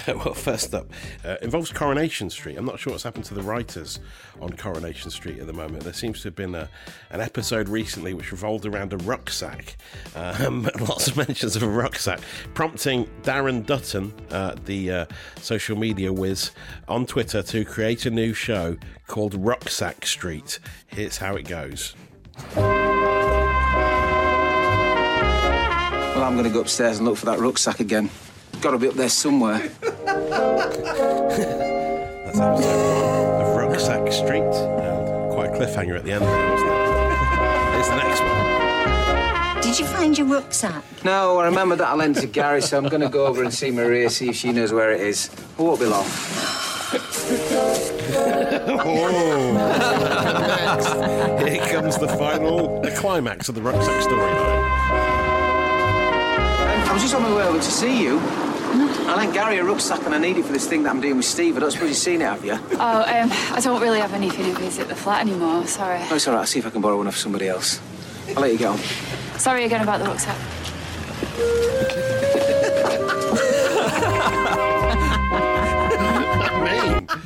well, 0.07 0.33
first 0.33 0.73
up, 0.73 0.91
uh, 1.23 1.37
involves 1.41 1.71
Coronation 1.71 2.29
Street. 2.29 2.57
I'm 2.57 2.65
not 2.65 2.77
sure 2.77 2.91
what's 2.91 3.03
happened 3.03 3.23
to 3.25 3.33
the 3.33 3.41
writers 3.41 3.99
on 4.41 4.51
Coronation 4.53 5.09
Street 5.09 5.39
at 5.39 5.47
the 5.47 5.53
moment. 5.53 5.83
There 5.83 5.93
seems 5.93 6.21
to 6.21 6.27
have 6.27 6.35
been 6.35 6.55
a, 6.55 6.69
an 7.09 7.21
episode 7.21 7.69
recently 7.69 8.13
which 8.13 8.31
revolved 8.31 8.65
around 8.65 8.91
a 8.91 8.97
rucksack. 8.97 9.77
Um, 10.15 10.63
lots 10.81 11.07
of 11.07 11.15
mentions 11.15 11.55
of 11.55 11.63
a 11.63 11.69
rucksack, 11.69 12.19
prompting 12.53 13.05
Darren 13.21 13.65
Dutton, 13.65 14.13
uh, 14.29 14.55
the 14.65 14.91
uh, 14.91 15.05
social 15.37 15.77
media 15.77 16.11
whiz, 16.11 16.51
on 16.89 17.05
Twitter 17.05 17.41
to 17.43 17.63
create 17.63 18.05
a 18.05 18.11
new 18.11 18.33
show 18.33 18.75
called 19.07 19.33
Rucksack 19.35 20.05
Street. 20.05 20.59
Here's 20.87 21.17
how 21.17 21.35
it 21.35 21.47
goes. 21.47 21.95
Well, 26.23 26.31
I'm 26.31 26.37
going 26.37 26.47
to 26.49 26.53
go 26.53 26.61
upstairs 26.61 26.99
and 26.99 27.05
look 27.05 27.17
for 27.17 27.25
that 27.25 27.39
rucksack 27.39 27.81
again. 27.81 28.09
Got 28.61 28.71
to 28.71 28.77
be 28.77 28.87
up 28.87 28.93
there 28.93 29.09
somewhere. 29.09 29.57
That's 29.81 29.99
episode 32.39 32.61
one 32.61 33.41
of 33.41 33.55
Rucksack 33.57 34.09
Street. 34.13 34.41
And 34.41 35.33
quite 35.33 35.49
a 35.49 35.51
cliffhanger 35.51 35.97
at 35.97 36.05
the 36.05 36.13
end 36.13 36.23
there, 36.23 36.49
wasn't 36.49 36.69
it? 36.69 36.75
Here's 37.73 37.89
the 37.89 37.97
next 37.97 38.21
one. 38.21 39.61
Did 39.63 39.77
you 39.77 39.85
find 39.85 40.17
your 40.17 40.27
rucksack? 40.27 40.85
No, 41.03 41.39
I 41.39 41.45
remember 41.47 41.75
that 41.75 41.89
I 41.89 41.93
lent 41.93 42.15
to 42.19 42.27
Gary, 42.27 42.61
so 42.61 42.77
I'm 42.77 42.87
going 42.87 43.01
to 43.01 43.09
go 43.09 43.25
over 43.25 43.43
and 43.43 43.53
see 43.53 43.69
Maria, 43.71 44.09
see 44.09 44.29
if 44.29 44.37
she 44.37 44.53
knows 44.53 44.71
where 44.71 44.93
it 44.93 45.01
is. 45.01 45.29
I 45.59 45.61
won't 45.61 45.81
be 45.81 45.87
long. 45.87 46.05
Next, 46.05 47.33
oh. 50.87 51.45
here 51.45 51.67
comes 51.67 51.97
the 51.97 52.07
final, 52.07 52.81
the 52.81 52.91
climax 52.91 53.49
of 53.49 53.55
the 53.55 53.61
rucksack 53.61 54.01
storyline. 54.03 54.72
I 56.93 56.95
was 56.95 57.01
just 57.01 57.15
on 57.15 57.23
my 57.23 57.35
way 57.35 57.41
over 57.41 57.57
to 57.57 57.63
see 57.63 58.03
you. 58.03 58.19
I 58.21 59.15
lent 59.17 59.33
Gary 59.33 59.57
a 59.57 59.63
rucksack 59.63 60.05
and 60.05 60.13
I 60.13 60.19
need 60.19 60.37
it 60.37 60.45
for 60.45 60.53
this 60.53 60.67
thing 60.67 60.83
that 60.83 60.91
I'm 60.91 61.01
doing 61.01 61.17
with 61.17 61.25
Steve. 61.25 61.57
I 61.57 61.61
don't 61.61 61.71
suppose 61.71 61.89
you've 61.89 61.97
seen 61.97 62.21
it, 62.21 62.25
have 62.25 62.45
you? 62.45 62.53
Oh, 62.73 63.01
um, 63.01 63.31
I 63.51 63.59
don't 63.63 63.81
really 63.81 63.99
have 63.99 64.13
anything 64.13 64.53
to 64.53 64.59
visit 64.59 64.89
the 64.89 64.95
flat 64.95 65.21
anymore. 65.21 65.65
Sorry. 65.65 65.97
Oh, 66.11 66.15
it's 66.15 66.27
all 66.27 66.35
right. 66.35 66.41
I'll 66.41 66.45
see 66.45 66.59
if 66.59 66.67
I 66.67 66.69
can 66.69 66.81
borrow 66.81 66.97
one 66.97 67.07
off 67.07 67.17
somebody 67.17 67.47
else. 67.47 67.81
I'll 68.35 68.43
let 68.43 68.51
you 68.51 68.59
go. 68.59 68.75
Sorry 69.37 69.65
again 69.65 69.81
about 69.81 70.01
the 70.01 70.05
rucksack. 70.05 70.37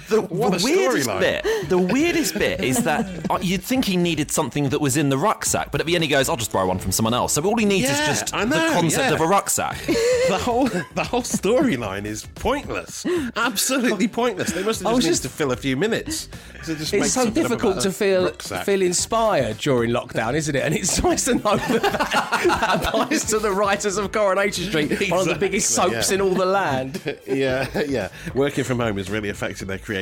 The, 0.18 0.22
What 0.22 0.58
the 0.58 0.64
weirdest 0.64 1.10
storyline. 1.10 1.20
bit, 1.20 1.70
the 1.70 1.78
weirdest 1.78 2.34
bit 2.36 2.64
is 2.64 2.84
that 2.84 3.30
uh, 3.30 3.40
you'd 3.42 3.62
think 3.62 3.84
he 3.86 3.98
needed 3.98 4.32
something 4.32 4.70
that 4.70 4.80
was 4.80 4.96
in 4.96 5.10
the 5.10 5.18
rucksack, 5.18 5.70
but 5.72 5.82
at 5.82 5.88
the 5.88 5.96
end 5.96 6.04
he 6.04 6.10
goes, 6.10 6.30
"I'll 6.30 6.38
just 6.38 6.52
borrow 6.54 6.68
one 6.68 6.80
from 6.80 6.92
someone 6.94 7.14
else." 7.14 7.34
So 7.34 7.44
all 7.44 7.58
he 7.58 7.66
needs 7.66 7.88
Yeah, 7.90 8.02
is 8.02 8.08
just 8.22 8.34
I 8.34 8.46
the 8.46 8.56
concept 8.74 9.10
yeah. 9.10 9.14
of 9.16 9.22
a 9.22 9.26
rucksack. 9.28 9.78
the 9.86 10.40
whole 10.42 10.68
the 10.68 11.04
whole 11.04 11.24
storyline 11.24 12.06
is 12.06 12.26
pointless. 12.36 13.06
Absolutely 13.36 14.08
pointless. 14.08 14.52
They 14.52 14.64
must 14.64 14.80
have 14.82 14.88
I 14.88 14.92
just 14.92 14.96
was 14.96 15.06
just- 15.06 15.24
to 15.24 15.30
fill 15.30 15.52
a 15.52 15.58
few 15.58 15.76
minutes. 15.78 16.30
to 16.66 16.76
just 16.76 16.94
It's 16.94 17.12
so 17.14 17.30
difficult 17.30 17.82
to 17.82 17.92
feel 17.92 18.26
rucksack. 18.26 18.66
feel 18.66 18.82
inspired 18.82 19.58
during 19.58 19.92
lockdown, 19.92 20.34
isn't 20.36 20.56
it? 20.56 20.64
And 20.64 20.74
it's 20.74 21.02
nice 21.10 21.26
to 21.26 21.36
know 21.36 21.58
that 21.58 21.82
that, 21.82 22.44
that 22.48 22.86
applies 22.86 23.26
to 23.26 23.40
the 23.40 23.52
writers 23.52 23.98
of 23.98 24.12
Coronation 24.12 24.66
Street, 24.66 25.10
one 25.12 25.20
of 25.22 25.28
the 25.28 25.36
biggest 25.36 25.70
soaps 25.72 26.10
yeah. 26.10 26.16
in 26.16 26.22
all 26.22 26.34
the 26.34 26.46
land. 26.46 27.18
yeah, 27.28 27.68
yeah. 27.88 28.10
Working 28.34 28.64
from 28.64 28.80
home 28.80 28.98
has 28.98 29.10
really 29.10 29.30
affected 29.30 29.68
their 29.68 29.78
creativity, 29.78 29.97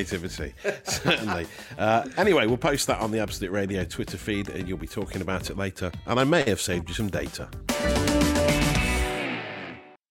certainly. 0.84 1.48
Uh, 1.78 2.08
anyway, 2.18 2.46
we'll 2.48 2.58
post 2.58 2.88
that 2.88 3.00
on 3.00 3.12
the 3.12 3.20
Absolute 3.20 3.52
Radio 3.52 3.84
Twitter 3.86 4.18
feed, 4.18 4.50
and 4.50 4.68
you'll 4.68 4.78
be 4.78 4.88
talking 4.88 5.22
about 5.22 5.50
it 5.50 5.58
later. 5.58 5.92
And 6.06 6.20
I 6.20 6.24
may 6.24 6.44
have 6.44 6.62
saved 6.62 6.90
you 6.90 6.96
some 6.96 7.10
data. 7.10 7.50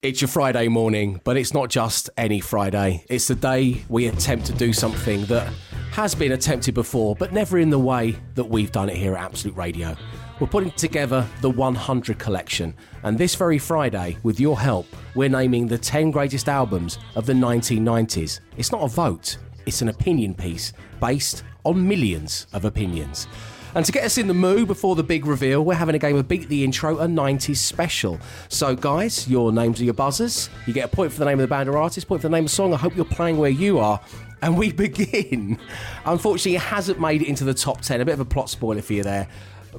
It's 0.04 0.20
your 0.20 0.28
Friday 0.28 0.68
morning, 0.68 1.22
but 1.24 1.38
it's 1.38 1.54
not 1.54 1.70
just 1.70 2.10
any 2.18 2.38
Friday. 2.38 3.06
It's 3.08 3.26
the 3.26 3.34
day 3.34 3.82
we 3.88 4.06
attempt 4.06 4.44
to 4.46 4.52
do 4.52 4.74
something 4.74 5.24
that 5.26 5.50
has 5.92 6.14
been 6.14 6.32
attempted 6.32 6.74
before, 6.74 7.16
but 7.16 7.32
never 7.32 7.58
in 7.58 7.70
the 7.70 7.78
way 7.78 8.14
that 8.34 8.44
we've 8.44 8.70
done 8.70 8.90
it 8.90 8.96
here 8.96 9.14
at 9.14 9.24
Absolute 9.24 9.56
Radio. 9.56 9.96
We're 10.40 10.48
putting 10.48 10.72
together 10.72 11.26
the 11.40 11.48
100 11.48 12.18
collection, 12.18 12.74
and 13.02 13.16
this 13.16 13.34
very 13.34 13.56
Friday, 13.56 14.18
with 14.24 14.38
your 14.38 14.58
help, 14.60 14.86
we're 15.14 15.30
naming 15.30 15.68
the 15.68 15.78
10 15.78 16.10
greatest 16.10 16.50
albums 16.50 16.98
of 17.14 17.24
the 17.24 17.32
1990s. 17.32 18.40
It's 18.58 18.72
not 18.72 18.82
a 18.82 18.88
vote, 18.88 19.38
it's 19.66 19.82
an 19.82 19.88
opinion 19.88 20.34
piece 20.34 20.72
based 21.00 21.42
on 21.64 21.86
millions 21.86 22.46
of 22.52 22.64
opinions. 22.64 23.26
And 23.74 23.84
to 23.84 23.90
get 23.90 24.04
us 24.04 24.18
in 24.18 24.28
the 24.28 24.34
mood 24.34 24.68
before 24.68 24.94
the 24.94 25.02
big 25.02 25.26
reveal, 25.26 25.64
we're 25.64 25.74
having 25.74 25.96
a 25.96 25.98
game 25.98 26.14
of 26.14 26.28
Beat 26.28 26.48
the 26.48 26.62
Intro, 26.62 26.98
a 26.98 27.06
90s 27.06 27.56
special. 27.56 28.20
So, 28.48 28.76
guys, 28.76 29.28
your 29.28 29.50
names 29.50 29.80
are 29.80 29.84
your 29.84 29.94
buzzers. 29.94 30.48
You 30.66 30.72
get 30.72 30.84
a 30.84 30.88
point 30.88 31.12
for 31.12 31.18
the 31.18 31.24
name 31.24 31.40
of 31.40 31.42
the 31.42 31.48
band 31.48 31.68
or 31.68 31.76
artist, 31.76 32.06
point 32.06 32.22
for 32.22 32.28
the 32.28 32.36
name 32.36 32.44
of 32.44 32.50
the 32.50 32.54
song. 32.54 32.72
I 32.72 32.76
hope 32.76 32.94
you're 32.94 33.04
playing 33.04 33.36
where 33.36 33.50
you 33.50 33.80
are. 33.80 34.00
And 34.42 34.56
we 34.56 34.70
begin. 34.86 35.58
Unfortunately, 36.06 36.54
it 36.54 36.62
hasn't 36.62 37.00
made 37.00 37.22
it 37.22 37.28
into 37.28 37.42
the 37.42 37.54
top 37.54 37.80
10. 37.80 38.00
A 38.00 38.04
bit 38.04 38.14
of 38.14 38.20
a 38.20 38.24
plot 38.24 38.48
spoiler 38.48 38.80
for 38.80 38.92
you 38.92 39.02
there. 39.02 39.26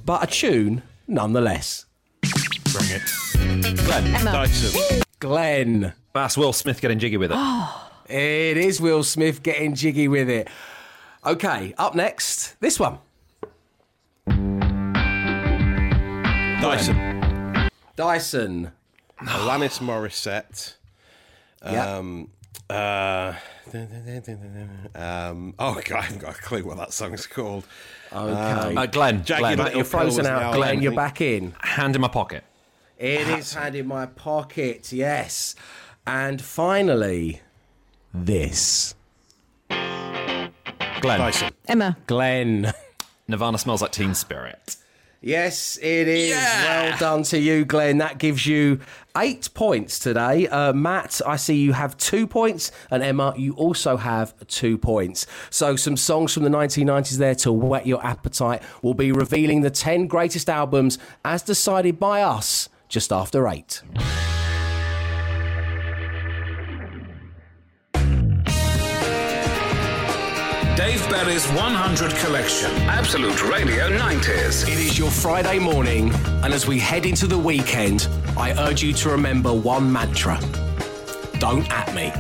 But 0.06 0.24
a 0.24 0.27
tune, 0.27 0.84
nonetheless. 1.08 1.86
Bring 2.74 2.89
it. 2.89 3.77
Glenn. 3.86 4.08
Emma. 4.13 4.32
Dyson. 4.32 5.04
Glenn. 5.20 5.94
That's 6.13 6.38
Will 6.38 6.51
Smith 6.51 6.82
getting 6.82 7.00
jiggy 7.00 7.15
with 7.15 7.32
it. 7.32 7.38
It 8.07 8.57
is 8.57 8.79
Will 8.79 9.03
Smith 9.03 9.41
getting 9.41 9.74
jiggy 9.74 10.07
with 10.07 10.29
it. 10.29 10.47
Okay, 11.25 11.74
up 11.77 11.95
next, 11.95 12.59
this 12.59 12.79
one. 12.79 13.00
Dyson. 16.62 17.69
Dyson. 17.95 18.71
Alanis 19.19 19.79
Morissette. 19.79 20.75
Yeah. 21.63 21.97
Um, 21.97 22.29
uh, 22.69 23.33
um, 24.95 25.53
oh, 25.59 25.75
God, 25.83 25.91
I 25.91 26.01
haven't 26.01 26.19
got 26.19 26.38
a 26.38 26.41
clue 26.41 26.63
what 26.63 26.77
that 26.77 26.93
song's 26.93 27.25
called. 27.25 27.65
Okay. 28.13 28.75
Uh, 28.75 28.85
Glenn, 28.85 29.24
Glenn, 29.25 29.57
Little 29.57 29.75
You're 29.75 29.83
frozen 29.83 30.25
out, 30.25 30.53
Glenn. 30.53 30.69
album, 30.69 30.83
You're 30.83 30.95
back 30.95 31.21
in. 31.21 31.55
hand 31.62 31.95
in 31.95 32.01
my 32.01 32.07
pocket. 32.07 32.43
It 32.97 33.27
is 33.27 33.53
hand 33.53 33.75
in 33.75 33.88
my 33.88 34.05
pocket, 34.05 34.91
yes. 34.93 35.55
And 36.07 36.41
finally, 36.41 37.41
this. 38.24 38.95
Glenn, 39.69 41.19
Dyson. 41.19 41.51
Emma. 41.67 41.98
Glenn. 42.07 42.74
Nirvana 43.27 43.57
smells 43.57 43.81
like 43.81 43.91
Teen 43.91 44.15
Spirit. 44.15 44.77
Yes, 45.22 45.79
it 45.81 46.07
is. 46.07 46.36
Well 46.36 46.98
done 47.00 47.24
to 47.24 47.39
you, 47.39 47.65
Glenn. 47.65 47.98
That 47.98 48.19
gives 48.19 48.45
you 48.45 48.79
eight 49.17 49.50
points 49.55 49.98
today. 49.98 50.48
Uh, 50.48 50.72
Matt, 50.72 51.19
I 51.25 51.36
see 51.38 51.55
you 51.55 51.74
have 51.74 51.98
two 51.98 52.27
points, 52.27 52.72
and 52.91 53.01
Emma, 53.01 53.34
you 53.36 53.53
also 53.53 53.98
have 53.98 54.36
two 54.48 54.78
points. 54.78 55.25
So, 55.49 55.75
some 55.78 55.97
songs 55.97 56.32
from 56.32 56.43
the 56.43 56.49
1990s 56.49 57.17
there 57.17 57.34
to 57.36 57.51
whet 57.51 57.88
your 57.88 58.06
appetite. 58.06 58.62
We'll 58.84 58.93
be 58.93 59.12
revealing 59.12 59.62
the 59.62 59.71
10 59.71 60.06
greatest 60.06 60.47
albums 60.47 60.99
as 61.23 61.41
decided 61.41 61.99
by 61.99 62.21
us 62.21 62.69
just 62.88 63.12
after 63.12 63.47
eight. 63.47 63.82
Dave 70.95 71.10
Berry's 71.10 71.45
100 71.47 72.15
collection. 72.15 72.71
Absolute 72.84 73.43
Radio 73.49 73.89
90s. 73.89 74.63
It 74.63 74.79
is 74.79 74.97
your 74.97 75.12
Friday 75.12 75.60
morning, 75.60 76.10
and 76.41 76.53
as 76.53 76.67
we 76.67 76.79
head 76.79 77.05
into 77.05 77.27
the 77.27 77.38
weekend, 77.38 78.08
I 78.38 78.53
urge 78.65 78.81
you 78.81 78.93
to 78.93 79.10
remember 79.10 79.53
one 79.53 79.91
mantra 79.91 80.39
don't 81.38 81.69
at 81.69 81.93
me. 81.93 82.13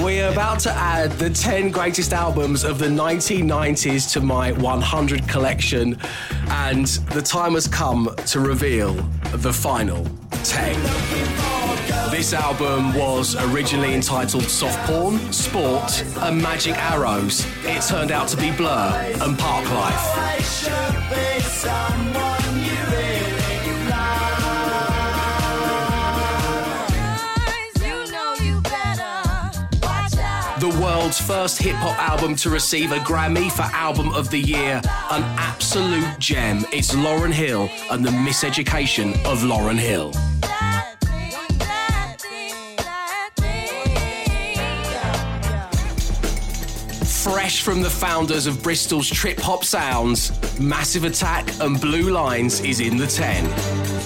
We're 0.02 0.30
about 0.32 0.60
to 0.60 0.72
add 0.72 1.12
the 1.12 1.28
10 1.28 1.70
greatest 1.70 2.14
albums 2.14 2.64
of 2.64 2.78
the 2.78 2.86
1990s 2.86 4.10
to 4.14 4.22
my 4.22 4.52
100 4.52 5.28
collection, 5.28 5.98
and 6.48 6.86
the 6.86 7.20
time 7.20 7.52
has 7.52 7.68
come 7.68 8.08
to 8.24 8.40
reveal 8.40 8.94
the 9.34 9.52
final 9.52 10.06
10. 10.44 12.10
This 12.10 12.32
album 12.32 12.94
was 12.94 13.36
originally 13.36 13.94
entitled 13.94 14.44
Soft 14.44 14.78
Porn, 14.86 15.32
Sport, 15.32 16.04
and 16.18 16.40
Magic 16.40 16.76
Arrows. 16.76 17.46
It 17.64 17.82
turned 17.82 18.10
out 18.10 18.28
to 18.28 18.36
be 18.36 18.50
Blur 18.50 19.14
and 19.20 19.38
Park 19.38 19.64
world's 31.10 31.26
first 31.26 31.60
hip 31.60 31.74
hop 31.76 31.98
album 31.98 32.36
to 32.36 32.50
receive 32.50 32.92
a 32.92 32.98
Grammy 32.98 33.50
for 33.50 33.62
Album 33.74 34.12
of 34.12 34.30
the 34.30 34.38
Year. 34.38 34.80
An 35.10 35.22
absolute 35.38 36.18
gem. 36.20 36.64
It's 36.72 36.94
Lauryn 36.94 37.32
Hill 37.32 37.68
and 37.90 38.04
the 38.04 38.10
Miseducation 38.10 39.14
of 39.24 39.40
Lauryn 39.40 39.76
Hill. 39.76 40.12
Fresh 47.24 47.62
from 47.62 47.82
the 47.82 47.90
founders 47.90 48.46
of 48.46 48.62
Bristol's 48.62 49.08
Trip 49.08 49.40
Hop 49.40 49.64
Sounds, 49.64 50.30
Massive 50.60 51.04
Attack 51.04 51.60
and 51.60 51.80
Blue 51.80 52.10
Lines 52.10 52.60
is 52.60 52.78
in 52.78 52.96
the 52.96 53.06
10. 53.06 53.99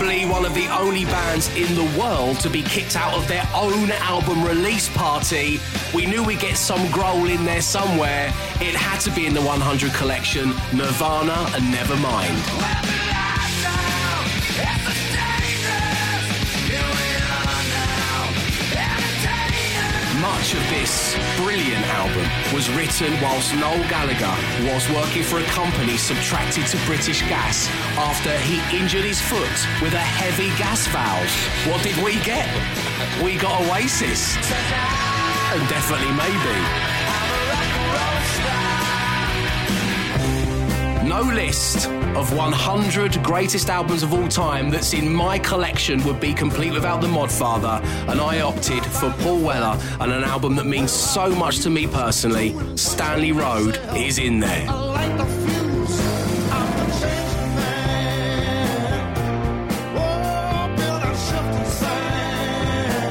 Probably 0.00 0.24
one 0.24 0.46
of 0.46 0.54
the 0.54 0.66
only 0.68 1.04
bands 1.04 1.54
in 1.54 1.74
the 1.74 2.00
world 2.00 2.40
to 2.40 2.48
be 2.48 2.62
kicked 2.62 2.96
out 2.96 3.12
of 3.12 3.28
their 3.28 3.46
own 3.54 3.92
album 3.92 4.42
release 4.42 4.88
party. 4.96 5.60
We 5.94 6.06
knew 6.06 6.24
we'd 6.24 6.40
get 6.40 6.56
some 6.56 6.90
growl 6.90 7.26
in 7.26 7.44
there 7.44 7.60
somewhere. 7.60 8.28
It 8.62 8.74
had 8.74 8.98
to 9.00 9.10
be 9.10 9.26
in 9.26 9.34
the 9.34 9.42
100 9.42 9.92
collection, 9.92 10.54
Nirvana 10.72 11.50
and 11.54 11.74
Nevermind. 11.74 13.09
Much 20.50 20.64
of 20.64 20.70
this 20.70 21.16
brilliant 21.36 21.86
album 21.90 22.26
was 22.52 22.68
written 22.70 23.12
whilst 23.22 23.54
Noel 23.54 23.78
Gallagher 23.88 24.34
was 24.74 24.90
working 24.90 25.22
for 25.22 25.38
a 25.38 25.44
company 25.44 25.96
subtracted 25.96 26.66
to 26.66 26.86
British 26.86 27.22
Gas 27.28 27.68
after 27.96 28.36
he 28.38 28.58
injured 28.76 29.04
his 29.04 29.20
foot 29.20 29.46
with 29.80 29.92
a 29.92 30.00
heavy 30.00 30.48
gas 30.58 30.88
valve. 30.88 31.30
What 31.70 31.84
did 31.84 31.96
we 32.02 32.14
get? 32.24 32.50
We 33.22 33.36
got 33.36 33.62
Oasis. 33.62 34.34
And 35.54 35.68
definitely 35.68 36.10
maybe. 36.14 36.89
No 41.10 41.22
list 41.22 41.88
of 42.14 42.32
100 42.36 43.20
greatest 43.24 43.68
albums 43.68 44.04
of 44.04 44.14
all 44.14 44.28
time 44.28 44.70
that's 44.70 44.92
in 44.92 45.12
my 45.12 45.40
collection 45.40 46.00
would 46.04 46.20
be 46.20 46.32
complete 46.32 46.72
without 46.72 47.00
the 47.00 47.08
Modfather, 47.08 47.82
and 48.08 48.20
I 48.20 48.42
opted 48.42 48.84
for 48.84 49.10
Paul 49.18 49.40
Weller 49.40 49.76
and 49.98 50.12
an 50.12 50.22
album 50.22 50.54
that 50.54 50.66
means 50.66 50.92
so 50.92 51.28
much 51.28 51.62
to 51.64 51.68
me 51.68 51.88
personally. 51.88 52.54
Stanley 52.76 53.32
Road 53.32 53.80
is 53.96 54.20
in 54.20 54.38
there. 54.38 54.68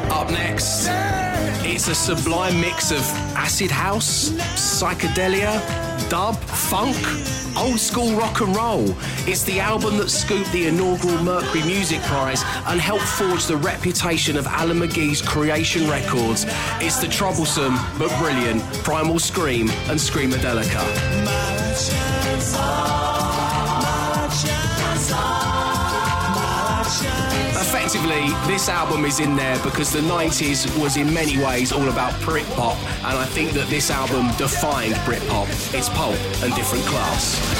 Up 0.09 0.31
next, 0.31 0.87
it's 1.65 1.89
a 1.89 1.95
sublime 1.95 2.61
mix 2.61 2.91
of 2.91 3.01
acid 3.35 3.69
house, 3.69 4.29
psychedelia, 4.55 5.59
dub, 6.09 6.37
funk, 6.37 6.95
old 7.57 7.79
school 7.79 8.15
rock 8.15 8.41
and 8.41 8.55
roll. 8.55 8.95
It's 9.27 9.43
the 9.43 9.59
album 9.59 9.97
that 9.97 10.09
scooped 10.09 10.51
the 10.51 10.67
inaugural 10.67 11.21
Mercury 11.23 11.63
Music 11.63 12.01
Prize 12.03 12.43
and 12.67 12.79
helped 12.79 13.05
forge 13.05 13.45
the 13.45 13.57
reputation 13.57 14.37
of 14.37 14.47
Alan 14.47 14.79
McGee's 14.79 15.21
Creation 15.21 15.89
Records. 15.89 16.45
It's 16.79 16.99
the 16.99 17.07
troublesome 17.07 17.75
but 17.97 18.09
brilliant 18.19 18.61
Primal 18.83 19.19
Scream 19.19 19.69
and 19.87 19.99
Screamadelica. 19.99 21.39
Effectively, 27.89 28.29
this 28.45 28.69
album 28.69 29.03
is 29.03 29.19
in 29.19 29.35
there 29.35 29.57
because 29.63 29.91
the 29.91 30.01
90s 30.01 30.79
was 30.79 30.95
in 30.95 31.11
many 31.11 31.43
ways 31.43 31.71
all 31.71 31.89
about 31.89 32.13
Britpop, 32.21 32.75
and 32.97 33.17
I 33.17 33.25
think 33.25 33.49
that 33.53 33.67
this 33.69 33.89
album 33.89 34.27
defined 34.37 34.93
Britpop. 35.07 35.47
It's 35.73 35.89
pulp 35.89 36.13
and 36.43 36.53
different 36.53 36.85
class. 36.85 37.58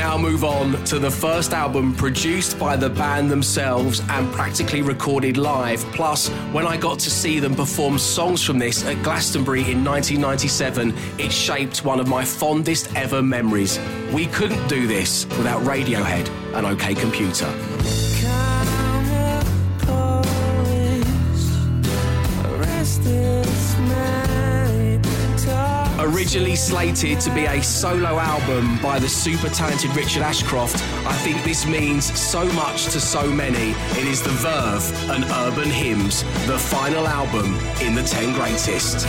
Now 0.00 0.16
move 0.16 0.44
on 0.44 0.82
to 0.82 0.98
the 0.98 1.10
first 1.10 1.52
album 1.52 1.94
produced 1.94 2.58
by 2.58 2.74
the 2.74 2.88
band 2.88 3.30
themselves 3.30 4.00
and 4.08 4.32
practically 4.32 4.80
recorded 4.80 5.36
live. 5.36 5.80
Plus, 5.92 6.28
when 6.54 6.66
I 6.66 6.78
got 6.78 6.98
to 7.00 7.10
see 7.10 7.38
them 7.38 7.54
perform 7.54 7.98
songs 7.98 8.42
from 8.42 8.58
this 8.58 8.82
at 8.86 9.02
Glastonbury 9.02 9.60
in 9.70 9.84
1997, 9.84 10.94
it 11.18 11.30
shaped 11.30 11.84
one 11.84 12.00
of 12.00 12.08
my 12.08 12.24
fondest 12.24 12.90
ever 12.96 13.20
memories. 13.20 13.78
We 14.10 14.24
couldn't 14.28 14.66
do 14.68 14.86
this 14.86 15.26
without 15.36 15.60
Radiohead 15.64 16.30
and 16.54 16.64
OK 16.66 16.94
Computer. 16.94 17.50
Originally 26.14 26.56
slated 26.56 27.20
to 27.20 27.32
be 27.32 27.44
a 27.44 27.62
solo 27.62 28.18
album 28.18 28.78
by 28.82 28.98
the 28.98 29.08
super 29.08 29.48
talented 29.48 29.94
Richard 29.94 30.22
Ashcroft, 30.22 30.76
I 31.06 31.12
think 31.18 31.42
this 31.44 31.66
means 31.66 32.18
so 32.18 32.44
much 32.52 32.86
to 32.86 33.00
so 33.00 33.30
many. 33.30 33.70
It 33.98 34.06
is 34.08 34.20
The 34.20 34.30
Verve 34.30 35.10
and 35.10 35.24
Urban 35.24 35.70
Hymns, 35.70 36.24
the 36.46 36.58
final 36.58 37.06
album 37.06 37.54
in 37.80 37.94
the 37.94 38.02
10 38.02 38.32
greatest. 38.34 39.06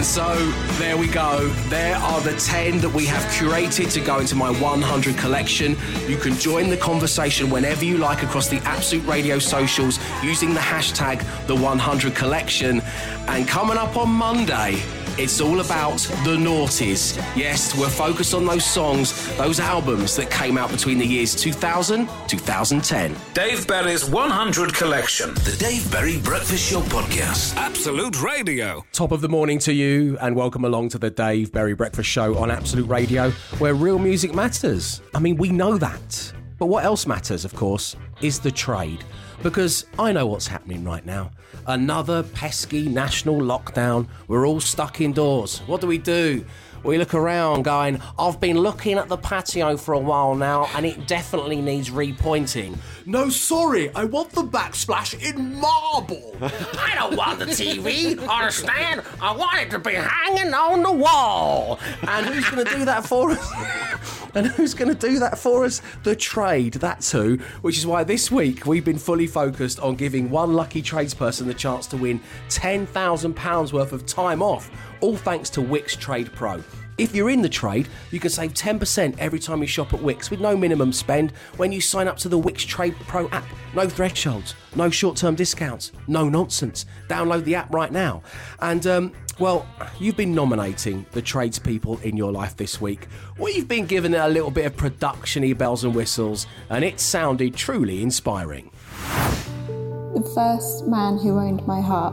And 0.00 0.06
so 0.06 0.34
there 0.78 0.96
we 0.96 1.08
go. 1.08 1.46
There 1.68 1.94
are 1.94 2.22
the 2.22 2.32
10 2.32 2.78
that 2.78 2.88
we 2.88 3.04
have 3.04 3.22
curated 3.24 3.92
to 3.92 4.00
go 4.00 4.20
into 4.20 4.34
my 4.34 4.50
100 4.50 5.18
collection. 5.18 5.76
You 6.08 6.16
can 6.16 6.38
join 6.38 6.70
the 6.70 6.78
conversation 6.78 7.50
whenever 7.50 7.84
you 7.84 7.98
like 7.98 8.22
across 8.22 8.48
the 8.48 8.60
Absolute 8.64 9.06
Radio 9.06 9.38
socials 9.38 9.98
using 10.22 10.54
the 10.54 10.60
hashtag 10.60 11.18
the 11.46 11.54
100 11.54 12.14
collection. 12.14 12.80
And 13.28 13.46
coming 13.46 13.76
up 13.76 13.98
on 13.98 14.08
Monday, 14.08 14.82
it's 15.20 15.40
all 15.42 15.60
about 15.60 15.98
the 16.24 16.34
noughties. 16.34 17.14
Yes, 17.36 17.76
we're 17.76 17.90
focused 17.90 18.32
on 18.32 18.46
those 18.46 18.64
songs, 18.64 19.36
those 19.36 19.60
albums 19.60 20.16
that 20.16 20.30
came 20.30 20.56
out 20.56 20.70
between 20.70 20.98
the 20.98 21.04
years 21.04 21.34
2000 21.34 22.08
2010. 22.26 23.14
Dave 23.34 23.66
Berry's 23.66 24.02
100 24.08 24.72
collection. 24.72 25.34
The 25.34 25.56
Dave 25.60 25.90
Berry 25.92 26.18
Breakfast 26.18 26.70
Show 26.70 26.80
Podcast. 26.80 27.54
Absolute 27.56 28.22
Radio. 28.22 28.82
Top 28.92 29.12
of 29.12 29.20
the 29.20 29.28
morning 29.28 29.58
to 29.58 29.74
you, 29.74 30.16
and 30.22 30.34
welcome 30.34 30.64
along 30.64 30.88
to 30.90 30.98
the 30.98 31.10
Dave 31.10 31.52
Berry 31.52 31.74
Breakfast 31.74 32.08
Show 32.08 32.38
on 32.38 32.50
Absolute 32.50 32.88
Radio, 32.88 33.30
where 33.58 33.74
real 33.74 33.98
music 33.98 34.34
matters. 34.34 35.02
I 35.14 35.18
mean, 35.18 35.36
we 35.36 35.50
know 35.50 35.76
that. 35.76 36.32
But 36.58 36.66
what 36.66 36.84
else 36.84 37.06
matters, 37.06 37.44
of 37.44 37.54
course, 37.54 37.94
is 38.22 38.38
the 38.38 38.50
trade. 38.50 39.04
Because 39.42 39.86
I 39.98 40.12
know 40.12 40.26
what's 40.26 40.46
happening 40.46 40.84
right 40.84 41.04
now. 41.04 41.30
Another 41.66 42.22
pesky 42.22 42.88
national 42.88 43.40
lockdown. 43.40 44.06
We're 44.28 44.46
all 44.46 44.60
stuck 44.60 45.00
indoors. 45.00 45.60
What 45.60 45.80
do 45.80 45.86
we 45.86 45.98
do? 45.98 46.44
We 46.82 46.96
look 46.96 47.12
around 47.12 47.64
going, 47.64 48.00
I've 48.18 48.40
been 48.40 48.58
looking 48.58 48.96
at 48.96 49.08
the 49.08 49.18
patio 49.18 49.76
for 49.76 49.92
a 49.92 49.98
while 49.98 50.34
now 50.34 50.66
and 50.74 50.86
it 50.86 51.06
definitely 51.06 51.60
needs 51.60 51.90
repointing. 51.90 52.78
No, 53.04 53.28
sorry, 53.28 53.94
I 53.94 54.04
want 54.04 54.30
the 54.30 54.42
backsplash 54.42 55.20
in 55.22 55.56
marble. 55.60 56.36
I 56.42 56.94
don't 56.94 57.16
want 57.16 57.38
the 57.38 57.46
TV 57.46 58.26
on 58.26 58.44
a 58.46 58.50
stand. 58.50 59.02
I 59.20 59.32
want 59.36 59.60
it 59.60 59.70
to 59.70 59.78
be 59.78 59.92
hanging 59.92 60.54
on 60.54 60.82
the 60.82 60.92
wall. 60.92 61.78
And 62.08 62.24
who's 62.24 62.48
going 62.48 62.64
to 62.64 62.74
do 62.74 62.84
that 62.86 63.06
for 63.06 63.32
us? 63.32 64.16
And 64.34 64.46
who's 64.56 64.74
going 64.74 64.94
to 64.94 65.08
do 65.08 65.18
that 65.18 65.38
for 65.38 65.64
us? 65.64 65.82
The 66.02 66.16
trade, 66.16 66.74
that's 66.74 67.10
who. 67.12 67.36
Which 67.62 67.78
is 67.78 67.86
why 67.86 68.04
this 68.04 68.30
week 68.30 68.66
we've 68.66 68.84
been 68.84 68.98
fully 68.98 69.26
focused 69.26 69.80
on 69.80 69.96
giving 69.96 70.30
one 70.30 70.54
lucky 70.54 70.82
tradesperson 70.82 71.46
the 71.46 71.54
chance 71.54 71.86
to 71.88 71.96
win 71.96 72.20
£10,000 72.48 73.72
worth 73.72 73.92
of 73.92 74.06
time 74.06 74.42
off, 74.42 74.70
all 75.00 75.16
thanks 75.16 75.50
to 75.50 75.60
Wickes 75.60 75.98
Trade 75.98 76.32
Pro. 76.32 76.62
If 77.00 77.14
you're 77.14 77.30
in 77.30 77.40
the 77.40 77.48
trade, 77.48 77.88
you 78.10 78.20
can 78.20 78.28
save 78.28 78.52
10% 78.52 79.16
every 79.18 79.38
time 79.38 79.62
you 79.62 79.66
shop 79.66 79.94
at 79.94 80.00
Wickes 80.00 80.30
with 80.30 80.38
no 80.38 80.54
minimum 80.54 80.92
spend 80.92 81.30
when 81.56 81.72
you 81.72 81.80
sign 81.80 82.06
up 82.06 82.18
to 82.18 82.28
the 82.28 82.38
Wickes 82.38 82.66
Trade 82.66 82.94
Pro 83.08 83.26
app. 83.30 83.46
No 83.74 83.88
thresholds, 83.88 84.54
no 84.76 84.90
short 84.90 85.16
term 85.16 85.34
discounts, 85.34 85.92
no 86.08 86.28
nonsense. 86.28 86.84
Download 87.08 87.42
the 87.44 87.54
app 87.54 87.72
right 87.72 87.90
now. 87.90 88.22
And, 88.58 88.86
um, 88.86 89.12
well, 89.38 89.66
you've 89.98 90.18
been 90.18 90.34
nominating 90.34 91.06
the 91.12 91.22
tradespeople 91.22 91.96
in 92.00 92.18
your 92.18 92.32
life 92.32 92.58
this 92.58 92.82
week. 92.82 93.06
You've 93.38 93.66
been 93.66 93.86
giving 93.86 94.12
it 94.12 94.20
a 94.20 94.28
little 94.28 94.50
bit 94.50 94.66
of 94.66 94.76
production 94.76 95.50
bells 95.54 95.84
and 95.84 95.94
whistles, 95.94 96.46
and 96.68 96.84
it 96.84 97.00
sounded 97.00 97.56
truly 97.56 98.02
inspiring. 98.02 98.70
The 99.06 100.30
first 100.34 100.86
man 100.86 101.16
who 101.16 101.38
owned 101.38 101.66
my 101.66 101.80
heart 101.80 102.12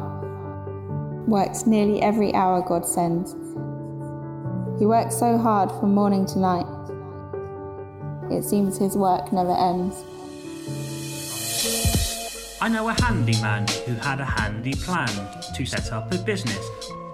works 1.27 1.67
nearly 1.67 2.01
every 2.01 2.33
hour 2.33 2.61
God 2.61 2.85
sends. 2.85 3.35
He 4.79 4.85
works 4.85 5.17
so 5.17 5.39
hard 5.39 5.71
from 5.71 5.95
morning 5.95 6.25
to 6.27 6.39
night. 6.39 6.67
It 8.29 8.43
seems 8.43 8.77
his 8.77 8.95
work 8.95 9.33
never 9.33 9.53
ends. 9.53 10.03
I 12.61 12.69
know 12.69 12.87
a 12.87 13.01
handyman 13.01 13.67
who 13.87 13.95
had 13.95 14.19
a 14.19 14.25
handy 14.25 14.73
plan 14.73 15.09
to 15.55 15.65
set 15.65 15.91
up 15.91 16.13
a 16.13 16.17
business. 16.19 16.63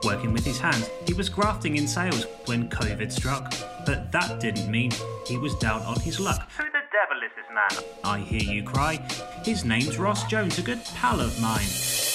Working 0.03 0.33
with 0.33 0.43
his 0.43 0.59
hands, 0.59 0.89
he 1.07 1.13
was 1.13 1.29
grafting 1.29 1.77
in 1.77 1.87
sales 1.87 2.25
when 2.47 2.67
COVID 2.67 3.09
struck. 3.09 3.53
But 3.85 4.11
that 4.11 4.41
didn't 4.41 4.69
mean 4.69 4.91
he 5.25 5.37
was 5.37 5.55
down 5.55 5.83
on 5.83 5.99
his 6.01 6.19
luck. 6.19 6.49
Who 6.57 6.63
the 6.65 6.81
devil 6.91 7.23
is 7.23 7.31
this 7.37 7.45
man? 7.53 7.85
I 8.03 8.19
hear 8.19 8.41
you 8.41 8.63
cry. 8.63 8.97
His 9.45 9.63
name's 9.63 9.97
Ross 9.97 10.25
Jones, 10.27 10.59
a 10.59 10.61
good 10.61 10.83
pal 10.95 11.21
of 11.21 11.39
mine. 11.41 12.12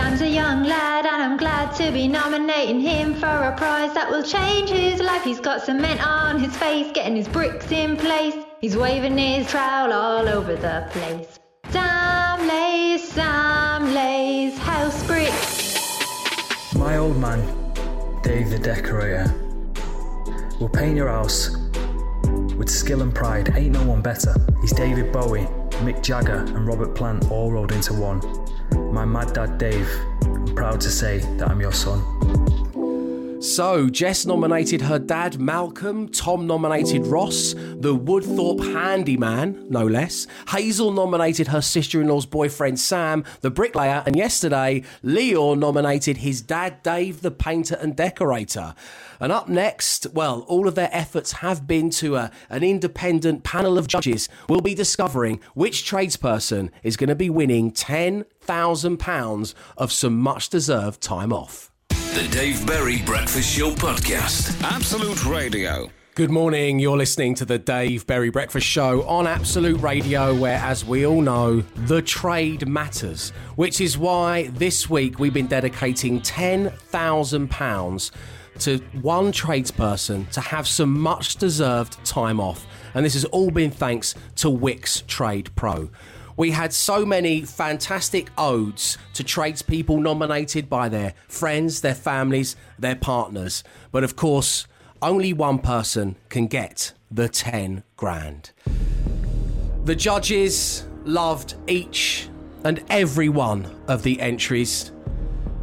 Sam's 0.00 0.22
a 0.22 0.28
young 0.28 0.64
lad, 0.64 1.04
and 1.04 1.22
I'm 1.22 1.36
glad 1.36 1.74
to 1.76 1.92
be 1.92 2.08
nominating 2.08 2.80
him 2.80 3.12
for 3.12 3.26
a 3.26 3.54
prize 3.54 3.92
that 3.92 4.10
will 4.10 4.22
change 4.22 4.70
his 4.70 4.98
life. 4.98 5.22
He's 5.22 5.40
got 5.40 5.60
cement 5.60 6.00
on 6.04 6.40
his 6.40 6.56
face, 6.56 6.90
getting 6.94 7.16
his 7.16 7.28
bricks 7.28 7.70
in 7.70 7.98
place. 7.98 8.34
He's 8.62 8.78
waving 8.78 9.18
his 9.18 9.46
trowel 9.50 9.92
all 9.92 10.26
over 10.26 10.56
the 10.56 10.88
place. 10.90 11.38
Sam 11.68 12.48
lays, 12.48 13.12
Sam 13.12 13.92
lays 13.92 14.56
house 14.56 15.06
bricks. 15.06 16.74
My 16.74 16.96
old 16.96 17.18
man, 17.18 17.40
Dave 18.22 18.48
the 18.48 18.58
Decorator, 18.58 19.26
will 20.58 20.70
paint 20.70 20.96
your 20.96 21.08
house 21.08 21.50
with 22.56 22.70
skill 22.70 23.02
and 23.02 23.14
pride. 23.14 23.52
Ain't 23.54 23.72
no 23.72 23.84
one 23.84 24.00
better. 24.00 24.34
He's 24.62 24.72
David 24.72 25.12
Bowie, 25.12 25.46
Mick 25.84 26.02
Jagger, 26.02 26.42
and 26.56 26.66
Robert 26.66 26.94
Plant 26.94 27.30
all 27.30 27.52
rolled 27.52 27.72
into 27.72 27.92
one. 27.92 28.22
My 28.90 29.04
mad 29.04 29.32
dad 29.32 29.58
Dave, 29.58 29.88
I'm 30.22 30.54
proud 30.54 30.80
to 30.80 30.90
say 30.90 31.18
that 31.38 31.48
I'm 31.48 31.60
your 31.60 31.72
son. 31.72 32.19
So, 33.40 33.88
Jess 33.88 34.26
nominated 34.26 34.82
her 34.82 34.98
dad, 34.98 35.40
Malcolm. 35.40 36.10
Tom 36.10 36.46
nominated 36.46 37.06
Ross, 37.06 37.54
the 37.54 37.96
Woodthorpe 37.96 38.60
handyman, 38.74 39.66
no 39.70 39.86
less. 39.86 40.26
Hazel 40.48 40.92
nominated 40.92 41.48
her 41.48 41.62
sister 41.62 42.02
in 42.02 42.08
law's 42.08 42.26
boyfriend, 42.26 42.78
Sam, 42.78 43.24
the 43.40 43.50
bricklayer. 43.50 44.02
And 44.04 44.14
yesterday, 44.14 44.82
Leo 45.02 45.54
nominated 45.54 46.18
his 46.18 46.42
dad, 46.42 46.82
Dave, 46.82 47.22
the 47.22 47.30
painter 47.30 47.76
and 47.80 47.96
decorator. 47.96 48.74
And 49.18 49.32
up 49.32 49.48
next, 49.48 50.08
well, 50.12 50.40
all 50.40 50.68
of 50.68 50.74
their 50.74 50.90
efforts 50.92 51.32
have 51.32 51.66
been 51.66 51.88
to 51.92 52.16
a, 52.16 52.30
an 52.50 52.62
independent 52.62 53.42
panel 53.42 53.78
of 53.78 53.88
judges. 53.88 54.28
We'll 54.50 54.60
be 54.60 54.74
discovering 54.74 55.40
which 55.54 55.90
tradesperson 55.90 56.70
is 56.82 56.98
going 56.98 57.08
to 57.08 57.14
be 57.14 57.30
winning 57.30 57.72
£10,000 57.72 59.54
of 59.78 59.92
some 59.92 60.18
much 60.18 60.50
deserved 60.50 61.00
time 61.00 61.32
off. 61.32 61.69
The 61.90 62.28
Dave 62.30 62.66
Berry 62.66 63.02
Breakfast 63.02 63.56
Show 63.56 63.72
Podcast. 63.72 64.60
Absolute 64.62 65.24
Radio. 65.26 65.90
Good 66.14 66.30
morning. 66.30 66.78
You're 66.78 66.96
listening 66.96 67.34
to 67.36 67.44
the 67.44 67.58
Dave 67.58 68.06
Berry 68.06 68.30
Breakfast 68.30 68.66
Show 68.66 69.02
on 69.04 69.26
Absolute 69.26 69.80
Radio, 69.80 70.34
where, 70.34 70.58
as 70.58 70.84
we 70.84 71.04
all 71.06 71.20
know, 71.20 71.60
the 71.60 72.00
trade 72.02 72.68
matters, 72.68 73.30
which 73.56 73.80
is 73.80 73.98
why 73.98 74.48
this 74.48 74.88
week 74.90 75.18
we've 75.18 75.34
been 75.34 75.46
dedicating 75.46 76.20
£10,000 76.20 78.10
to 78.60 78.78
one 79.00 79.32
tradesperson 79.32 80.28
to 80.30 80.40
have 80.40 80.68
some 80.68 80.98
much 80.98 81.36
deserved 81.36 82.04
time 82.04 82.40
off. 82.40 82.66
And 82.94 83.04
this 83.04 83.14
has 83.14 83.24
all 83.26 83.50
been 83.50 83.70
thanks 83.70 84.14
to 84.36 84.48
Wickes 84.48 85.06
Trade 85.06 85.50
Pro. 85.54 85.90
We 86.40 86.52
had 86.52 86.72
so 86.72 87.04
many 87.04 87.42
fantastic 87.42 88.30
odes 88.38 88.96
to 89.12 89.22
tradespeople 89.22 90.00
nominated 90.00 90.70
by 90.70 90.88
their 90.88 91.12
friends, 91.28 91.82
their 91.82 91.94
families, 91.94 92.56
their 92.78 92.96
partners. 92.96 93.62
But 93.92 94.04
of 94.04 94.16
course, 94.16 94.66
only 95.02 95.34
one 95.34 95.58
person 95.58 96.16
can 96.30 96.46
get 96.46 96.94
the 97.10 97.28
10 97.28 97.82
grand. 97.98 98.52
The 99.84 99.94
judges 99.94 100.86
loved 101.04 101.56
each 101.66 102.30
and 102.64 102.82
every 102.88 103.28
one 103.28 103.78
of 103.86 104.02
the 104.02 104.18
entries. 104.18 104.92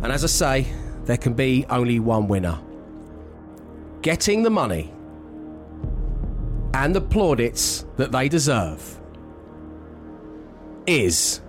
And 0.04 0.12
as 0.12 0.24
I 0.24 0.28
say, 0.28 0.68
there 1.06 1.18
can 1.18 1.34
be 1.34 1.66
only 1.72 2.00
one 2.00 2.28
winner. 2.28 2.60
Getting 4.04 4.44
the 4.44 4.52
money 4.52 4.94
and 6.76 6.94
the 6.94 7.02
plaudits 7.02 7.84
that 7.96 8.12
they 8.12 8.30
deserve 8.30 9.00
is. 10.88 11.42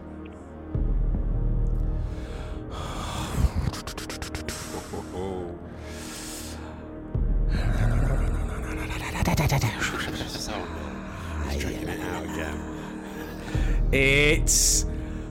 It's 13.90 14.84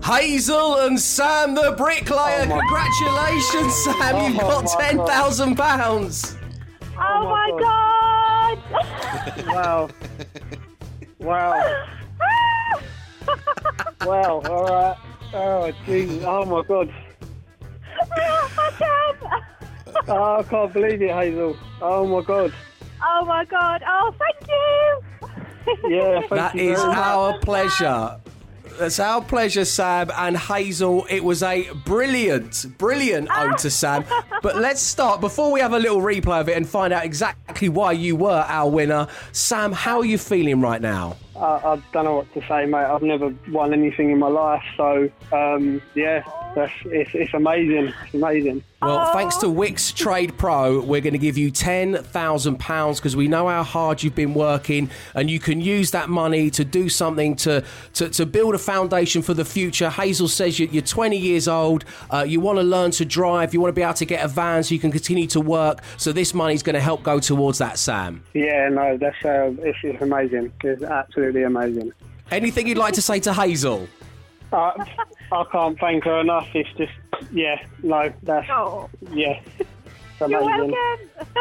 Hazel 0.03 0.77
and 0.79 0.99
Sam 0.99 1.53
the 1.53 1.75
bricklayer. 1.77 2.47
Oh 2.49 2.59
Congratulations, 2.59 3.75
Sam! 3.83 4.15
Oh 4.15 4.27
You've 4.27 4.39
got 4.39 4.63
my 4.63 4.81
ten 4.81 4.97
God. 4.97 5.07
thousand 5.07 5.55
pounds. 5.57 6.37
Oh, 6.97 7.29
my 7.29 7.51
god! 7.59 9.47
wow. 9.47 9.89
Wow. 11.19 11.96
Wow, 14.07 14.41
alright. 14.45 14.97
Oh, 15.33 15.71
Jesus. 15.85 16.23
Oh, 16.25 16.45
my 16.45 16.63
God. 16.63 16.93
Oh, 20.09 20.37
I 20.39 20.43
can't 20.43 20.71
believe 20.71 21.01
it, 21.01 21.11
Hazel. 21.11 21.57
Oh, 21.81 22.05
my 22.07 22.21
God. 22.21 22.53
Oh 23.03 23.25
my 23.25 23.45
god! 23.45 23.83
Oh, 23.87 24.13
thank 24.17 24.49
you. 24.49 25.89
Yeah, 25.89 26.19
thank 26.21 26.29
That 26.31 26.55
you 26.55 26.71
is 26.73 26.79
very 26.79 26.87
much. 26.89 26.97
our 26.97 27.39
pleasure. 27.39 28.19
That's 28.79 28.99
our 28.99 29.21
pleasure, 29.21 29.65
Sam 29.65 30.11
and 30.15 30.37
Hazel. 30.37 31.05
It 31.09 31.23
was 31.23 31.43
a 31.43 31.69
brilliant, 31.85 32.65
brilliant 32.77 33.29
ode 33.35 33.57
to 33.59 33.69
Sam. 33.69 34.03
But 34.41 34.57
let's 34.57 34.81
start 34.81 35.19
before 35.21 35.51
we 35.51 35.59
have 35.59 35.73
a 35.73 35.79
little 35.79 35.99
replay 35.99 36.41
of 36.41 36.49
it 36.49 36.57
and 36.57 36.67
find 36.67 36.93
out 36.93 37.03
exactly 37.05 37.69
why 37.69 37.91
you 37.93 38.15
were 38.15 38.45
our 38.47 38.69
winner. 38.69 39.07
Sam, 39.31 39.71
how 39.73 39.99
are 39.99 40.05
you 40.05 40.17
feeling 40.17 40.61
right 40.61 40.81
now? 40.81 41.17
I, 41.39 41.73
I 41.73 41.81
don't 41.93 42.05
know 42.05 42.15
what 42.15 42.33
to 42.33 42.41
say, 42.47 42.65
mate. 42.65 42.85
I've 42.85 43.01
never 43.01 43.33
won 43.49 43.73
anything 43.73 44.11
in 44.11 44.19
my 44.19 44.27
life, 44.27 44.63
so 44.75 45.09
um, 45.31 45.81
yeah, 45.95 46.23
that's, 46.57 46.73
it's, 46.85 47.11
it's 47.13 47.33
amazing. 47.33 47.93
It's 48.05 48.13
amazing. 48.13 48.63
Well, 48.81 49.11
thanks 49.13 49.37
to 49.37 49.45
Wickes 49.47 49.93
Trade 49.95 50.37
Pro, 50.37 50.79
we're 50.81 51.01
going 51.01 51.13
to 51.13 51.19
give 51.19 51.37
you 51.37 51.51
£10,000 51.51 52.95
because 52.95 53.15
we 53.15 53.27
know 53.27 53.47
how 53.47 53.63
hard 53.63 54.01
you've 54.03 54.15
been 54.15 54.33
working 54.33 54.89
and 55.15 55.29
you 55.29 55.39
can 55.39 55.61
use 55.61 55.91
that 55.91 56.09
money 56.09 56.49
to 56.51 56.65
do 56.65 56.89
something 56.89 57.35
to, 57.37 57.63
to, 57.93 58.09
to 58.09 58.25
build 58.25 58.55
a 58.55 58.57
foundation 58.57 59.21
for 59.21 59.33
the 59.33 59.45
future. 59.45 59.89
Hazel 59.89 60.27
says 60.27 60.59
you- 60.59 60.69
you're 60.71 60.81
20 60.83 61.17
years 61.17 61.47
old, 61.47 61.85
uh, 62.11 62.25
you 62.27 62.39
want 62.39 62.57
to 62.59 62.63
learn 62.63 62.91
to 62.91 63.05
drive, 63.05 63.53
you 63.53 63.61
want 63.61 63.69
to 63.69 63.75
be 63.79 63.83
able 63.83 63.93
to 63.95 64.05
get 64.05 64.23
a 64.23 64.27
van 64.27 64.63
so 64.63 64.73
you 64.73 64.79
can 64.79 64.91
continue 64.91 65.27
to 65.27 65.41
work. 65.41 65.81
So 65.97 66.11
this 66.11 66.33
money's 66.33 66.63
going 66.63 66.75
to 66.75 66.81
help 66.81 67.03
go 67.03 67.19
towards 67.19 67.57
that, 67.59 67.77
Sam. 67.79 68.23
Yeah, 68.33 68.69
no, 68.69 68.97
that's 68.97 69.23
uh, 69.23 69.53
it's, 69.59 69.77
it's 69.83 70.01
amazing. 70.01 70.51
It's 70.63 70.83
absolutely 70.83 71.43
amazing. 71.43 71.91
Anything 72.31 72.67
you'd 72.67 72.77
like 72.77 72.93
to 72.95 73.01
say 73.01 73.19
to 73.21 73.33
Hazel? 73.33 73.87
Uh, 74.51 74.71
I 75.31 75.43
can't 75.51 75.77
thank 75.79 76.03
her 76.05 76.19
enough. 76.19 76.47
It's 76.53 76.69
just, 76.77 76.93
yeah, 77.31 77.63
no, 77.83 78.11
that's, 78.23 78.47
yeah, 79.11 79.41
it's 79.59 80.21
amazing. 80.21 80.75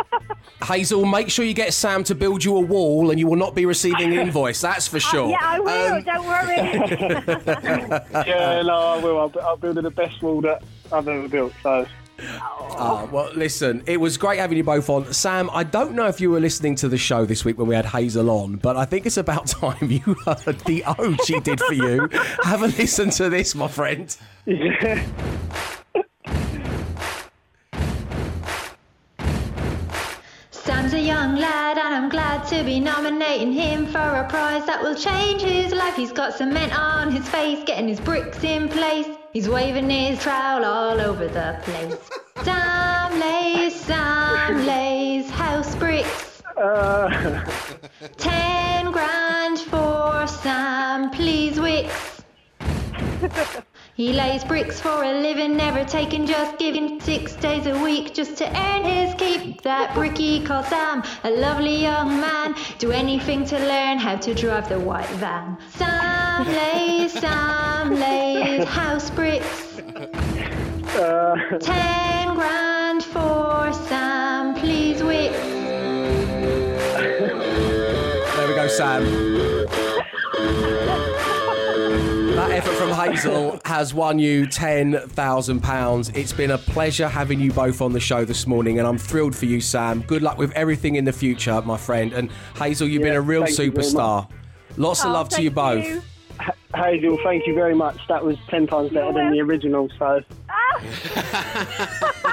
Hazel, 0.64 1.04
make 1.04 1.30
sure 1.30 1.44
you 1.44 1.54
get 1.54 1.72
Sam 1.72 2.02
to 2.04 2.14
build 2.14 2.42
you 2.44 2.56
a 2.56 2.60
wall 2.60 3.10
and 3.10 3.20
you 3.20 3.26
will 3.26 3.36
not 3.36 3.54
be 3.54 3.66
receiving 3.66 4.12
an 4.12 4.18
invoice, 4.26 4.60
that's 4.60 4.88
for 4.88 4.98
sure. 5.00 5.30
Yeah, 5.30 5.38
I 5.40 5.60
will. 5.60 5.94
Um, 5.94 6.02
don't 6.02 6.26
worry. 6.26 6.56
yeah, 8.26 8.62
no, 8.62 8.74
I 8.74 8.98
will. 9.02 9.18
I'll, 9.20 9.32
I'll 9.42 9.56
build 9.56 9.76
the 9.76 9.90
best 9.90 10.22
wall 10.22 10.40
that 10.42 10.62
I've 10.92 11.06
ever 11.06 11.28
built. 11.28 11.52
So, 11.62 11.86
Oh, 12.18 13.08
well, 13.12 13.30
listen, 13.34 13.82
it 13.86 13.98
was 14.00 14.16
great 14.16 14.38
having 14.38 14.56
you 14.56 14.64
both 14.64 14.88
on. 14.88 15.12
Sam, 15.12 15.50
I 15.52 15.64
don't 15.64 15.92
know 15.94 16.06
if 16.06 16.20
you 16.20 16.30
were 16.30 16.40
listening 16.40 16.74
to 16.76 16.88
the 16.88 16.98
show 16.98 17.24
this 17.24 17.44
week 17.44 17.58
when 17.58 17.66
we 17.66 17.74
had 17.74 17.86
Hazel 17.86 18.30
on, 18.30 18.56
but 18.56 18.76
I 18.76 18.84
think 18.84 19.06
it's 19.06 19.16
about 19.16 19.46
time 19.48 19.90
you 19.90 20.16
heard 20.24 20.60
the 20.66 20.82
ode 20.98 21.22
she 21.24 21.40
did 21.40 21.60
for 21.60 21.74
you. 21.74 22.08
Have 22.42 22.62
a 22.62 22.68
listen 22.68 23.10
to 23.10 23.28
this, 23.28 23.54
my 23.54 23.68
friend. 23.68 24.16
yeah. 24.46 25.06
Sam's 30.50 30.94
a 30.94 31.00
young 31.00 31.36
lad, 31.36 31.78
and 31.78 31.94
I'm 31.94 32.08
glad 32.08 32.44
to 32.48 32.64
be 32.64 32.80
nominating 32.80 33.52
him 33.52 33.86
for 33.86 33.98
a 33.98 34.26
prize 34.28 34.66
that 34.66 34.82
will 34.82 34.96
change 34.96 35.42
his 35.42 35.72
life. 35.72 35.94
He's 35.94 36.10
got 36.12 36.34
cement 36.34 36.76
on 36.76 37.12
his 37.12 37.28
face, 37.28 37.62
getting 37.64 37.86
his 37.86 38.00
bricks 38.00 38.42
in 38.42 38.68
place. 38.68 39.06
He's 39.36 39.50
waving 39.50 39.90
his 39.90 40.18
trowel 40.22 40.64
all 40.64 40.98
over 40.98 41.28
the 41.28 41.58
place. 41.64 42.08
Sam 42.42 43.20
lays, 43.20 43.74
Sam 43.74 44.64
lays 44.64 45.28
house 45.28 45.74
bricks. 45.74 46.42
Uh. 46.56 47.44
Ten 48.16 48.90
grand 48.92 49.58
for 49.58 50.26
Sam, 50.26 51.10
please, 51.10 51.58
Wickes. 51.58 52.22
He 53.94 54.12
lays 54.12 54.44
bricks 54.44 54.80
for 54.80 55.04
a 55.04 55.20
living, 55.20 55.56
never 55.56 55.84
taking, 55.84 56.26
just 56.26 56.58
giving 56.58 57.00
six 57.00 57.34
days 57.36 57.66
a 57.66 57.78
week 57.82 58.14
just 58.14 58.36
to 58.38 58.44
earn 58.44 58.84
his 58.84 59.14
keep. 59.14 59.62
That 59.62 59.94
bricky 59.94 60.44
called 60.44 60.66
Sam, 60.66 61.02
a 61.24 61.30
lovely 61.30 61.80
young 61.82 62.20
man, 62.20 62.54
do 62.78 62.90
anything 62.90 63.44
to 63.46 63.58
learn 63.58 63.98
how 63.98 64.16
to 64.16 64.34
drive 64.34 64.68
the 64.68 64.78
white 64.78 65.08
van. 65.20 65.56
Sam 65.70 65.95
lays, 66.44 67.12
Sam 67.12 67.94
lays 67.94 68.64
house 68.68 69.10
bricks. 69.10 69.78
Uh. 70.96 71.36
Ten 71.60 72.34
grand 72.34 73.04
for 73.04 73.72
Sam, 73.72 74.54
please, 74.54 75.00
Wickes. 75.00 75.32
There 78.36 78.48
we 78.48 78.54
go, 78.54 78.68
Sam. 78.68 79.04
That 82.36 82.50
effort 82.50 82.74
from 82.74 82.90
Hazel 82.90 83.58
has 83.64 83.94
won 83.94 84.18
you 84.18 84.46
£10,000. 84.46 86.16
It's 86.16 86.32
been 86.34 86.50
a 86.50 86.58
pleasure 86.58 87.08
having 87.08 87.40
you 87.40 87.50
both 87.50 87.80
on 87.80 87.92
the 87.92 88.00
show 88.00 88.24
this 88.26 88.46
morning, 88.46 88.78
and 88.78 88.86
I'm 88.86 88.98
thrilled 88.98 89.34
for 89.34 89.46
you, 89.46 89.60
Sam. 89.60 90.02
Good 90.02 90.22
luck 90.22 90.36
with 90.36 90.52
everything 90.52 90.96
in 90.96 91.04
the 91.06 91.12
future, 91.14 91.62
my 91.62 91.78
friend. 91.78 92.12
And 92.12 92.30
Hazel, 92.56 92.86
you've 92.88 93.02
been 93.02 93.14
a 93.14 93.20
real 93.22 93.44
thank 93.46 93.58
you 93.58 93.70
very 93.72 93.86
superstar. 93.86 94.28
Lots 94.76 95.00
of 95.02 95.10
Oh, 95.10 95.12
love 95.14 95.28
to 95.30 95.42
you 95.42 95.50
both. 95.50 95.84
thank 95.84 96.04
Hazel, 96.76 97.18
thank 97.24 97.46
you 97.46 97.54
very 97.54 97.74
much. 97.74 97.98
That 98.08 98.24
was 98.24 98.36
ten 98.48 98.66
times 98.66 98.90
better 98.90 99.12
than 99.12 99.32
the 99.32 99.40
original. 99.40 99.88
So, 99.98 100.22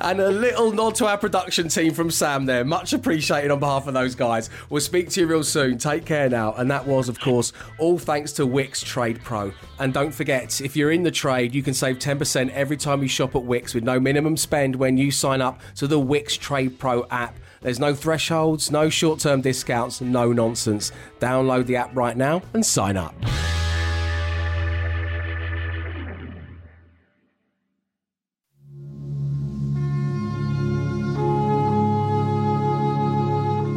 And 0.00 0.20
a 0.20 0.30
little 0.30 0.72
nod 0.72 0.94
to 0.96 1.06
our 1.06 1.18
production 1.18 1.68
team 1.68 1.92
from 1.92 2.10
Sam 2.10 2.46
there. 2.46 2.64
Much 2.64 2.92
appreciated 2.92 3.50
on 3.50 3.60
behalf 3.60 3.86
of 3.86 3.94
those 3.94 4.14
guys. 4.14 4.50
We'll 4.70 4.80
speak 4.80 5.10
to 5.10 5.20
you 5.20 5.26
real 5.26 5.44
soon. 5.44 5.78
Take 5.78 6.04
care 6.04 6.28
now. 6.28 6.54
And 6.54 6.70
that 6.70 6.86
was, 6.86 7.08
of 7.08 7.20
course, 7.20 7.52
all 7.78 7.98
thanks 7.98 8.32
to 8.32 8.46
Wickes 8.46 8.84
Trade 8.84 9.20
Pro. 9.22 9.52
And 9.78 9.92
don't 9.92 10.12
forget, 10.12 10.60
if 10.60 10.76
you're 10.76 10.92
in 10.92 11.02
the 11.02 11.10
trade, 11.10 11.54
you 11.54 11.62
can 11.62 11.74
save 11.74 11.98
10% 11.98 12.50
every 12.50 12.76
time 12.76 13.02
you 13.02 13.08
shop 13.08 13.36
at 13.36 13.42
Wickes 13.42 13.74
with 13.74 13.84
no 13.84 14.00
minimum 14.00 14.36
spend 14.36 14.76
when 14.76 14.96
you 14.96 15.10
sign 15.10 15.40
up 15.40 15.60
to 15.76 15.86
the 15.86 16.00
Wickes 16.00 16.38
Trade 16.38 16.78
Pro 16.78 17.06
app. 17.10 17.38
There's 17.60 17.80
no 17.80 17.94
thresholds, 17.94 18.70
no 18.70 18.88
short 18.88 19.20
term 19.20 19.40
discounts, 19.40 20.00
no 20.00 20.32
nonsense. 20.32 20.92
Download 21.20 21.66
the 21.66 21.76
app 21.76 21.94
right 21.96 22.16
now 22.16 22.42
and 22.54 22.64
sign 22.64 22.96
up. 22.96 23.14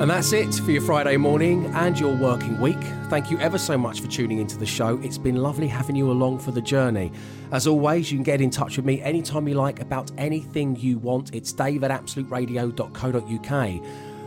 And 0.01 0.09
that's 0.09 0.33
it 0.33 0.55
for 0.55 0.71
your 0.71 0.81
Friday 0.81 1.15
morning 1.15 1.67
and 1.75 1.99
your 1.99 2.15
working 2.15 2.59
week. 2.59 2.81
Thank 3.09 3.29
you 3.29 3.37
ever 3.37 3.59
so 3.59 3.77
much 3.77 4.01
for 4.01 4.07
tuning 4.07 4.39
into 4.39 4.57
the 4.57 4.65
show. 4.65 4.99
It's 5.03 5.19
been 5.19 5.35
lovely 5.35 5.67
having 5.67 5.95
you 5.95 6.09
along 6.09 6.39
for 6.39 6.49
the 6.49 6.59
journey. 6.59 7.11
As 7.51 7.67
always, 7.67 8.11
you 8.11 8.17
can 8.17 8.23
get 8.23 8.41
in 8.41 8.49
touch 8.49 8.77
with 8.77 8.85
me 8.87 8.99
anytime 9.03 9.47
you 9.47 9.53
like 9.53 9.79
about 9.79 10.09
anything 10.17 10.75
you 10.75 10.97
want. 10.97 11.35
It's 11.35 11.53
dave 11.53 11.83
at 11.83 11.91
absoluteradio.co.uk. 11.91 13.83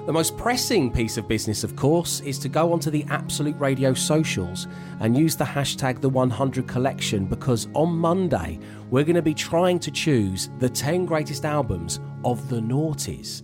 The 0.07 0.13
most 0.13 0.37
pressing 0.37 0.93
piece 0.93 1.17
of 1.17 1.27
business, 1.27 1.65
of 1.65 1.75
course, 1.75 2.21
is 2.21 2.39
to 2.39 2.49
go 2.49 2.73
onto 2.73 2.93
the 2.93 3.05
Absolute 3.09 3.59
Radio 3.59 3.95
socials 3.95 4.69
and 5.01 5.19
use 5.19 5.35
the 5.35 5.45
hashtag 5.45 6.01
the 6.01 6.09
100 6.09 6.69
collection 6.69 7.27
because 7.27 7.67
on 7.75 7.89
Monday 7.99 8.61
we're 8.91 9.03
going 9.03 9.17
to 9.17 9.23
be 9.23 9.35
trying 9.35 9.81
to 9.81 9.91
choose 9.91 10.51
the 10.61 10.69
10 10.69 11.05
greatest 11.05 11.45
albums 11.45 11.99
of 12.25 12.49
the 12.49 12.61
noughties. 12.61 13.43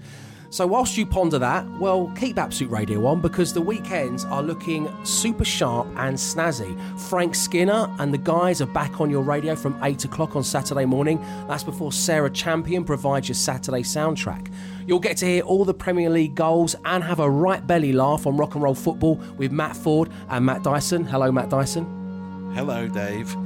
So, 0.52 0.66
whilst 0.66 0.96
you 0.98 1.06
ponder 1.06 1.38
that, 1.38 1.64
well, 1.78 2.12
keep 2.16 2.36
Absolute 2.36 2.72
Radio 2.72 3.06
on 3.06 3.20
because 3.20 3.52
the 3.52 3.60
weekends 3.60 4.24
are 4.24 4.42
looking 4.42 4.92
super 5.04 5.44
sharp 5.44 5.86
and 5.96 6.16
snazzy. 6.16 6.76
Frank 7.08 7.36
Skinner 7.36 7.88
and 8.00 8.12
the 8.12 8.18
guys 8.18 8.60
are 8.60 8.66
back 8.66 9.00
on 9.00 9.10
your 9.10 9.22
radio 9.22 9.54
from 9.54 9.78
8 9.80 10.06
o'clock 10.06 10.34
on 10.34 10.42
Saturday 10.42 10.84
morning. 10.86 11.24
That's 11.46 11.62
before 11.62 11.92
Sarah 11.92 12.30
Champion 12.30 12.84
provides 12.84 13.28
your 13.28 13.36
Saturday 13.36 13.82
soundtrack. 13.82 14.52
You'll 14.88 14.98
get 14.98 15.18
to 15.18 15.26
hear 15.26 15.42
all 15.42 15.64
the 15.64 15.72
Premier 15.72 16.10
League 16.10 16.34
goals 16.34 16.74
and 16.84 17.04
have 17.04 17.20
a 17.20 17.30
right 17.30 17.64
belly 17.64 17.92
laugh 17.92 18.26
on 18.26 18.36
rock 18.36 18.56
and 18.56 18.62
roll 18.64 18.74
football 18.74 19.20
with 19.36 19.52
Matt 19.52 19.76
Forde 19.76 20.10
and 20.30 20.44
Matt 20.44 20.64
Dyson. 20.64 21.04
Hello, 21.04 21.30
Matt 21.30 21.50
Dyson. 21.50 22.52
Hello, 22.56 22.88
Dave. 22.88 23.36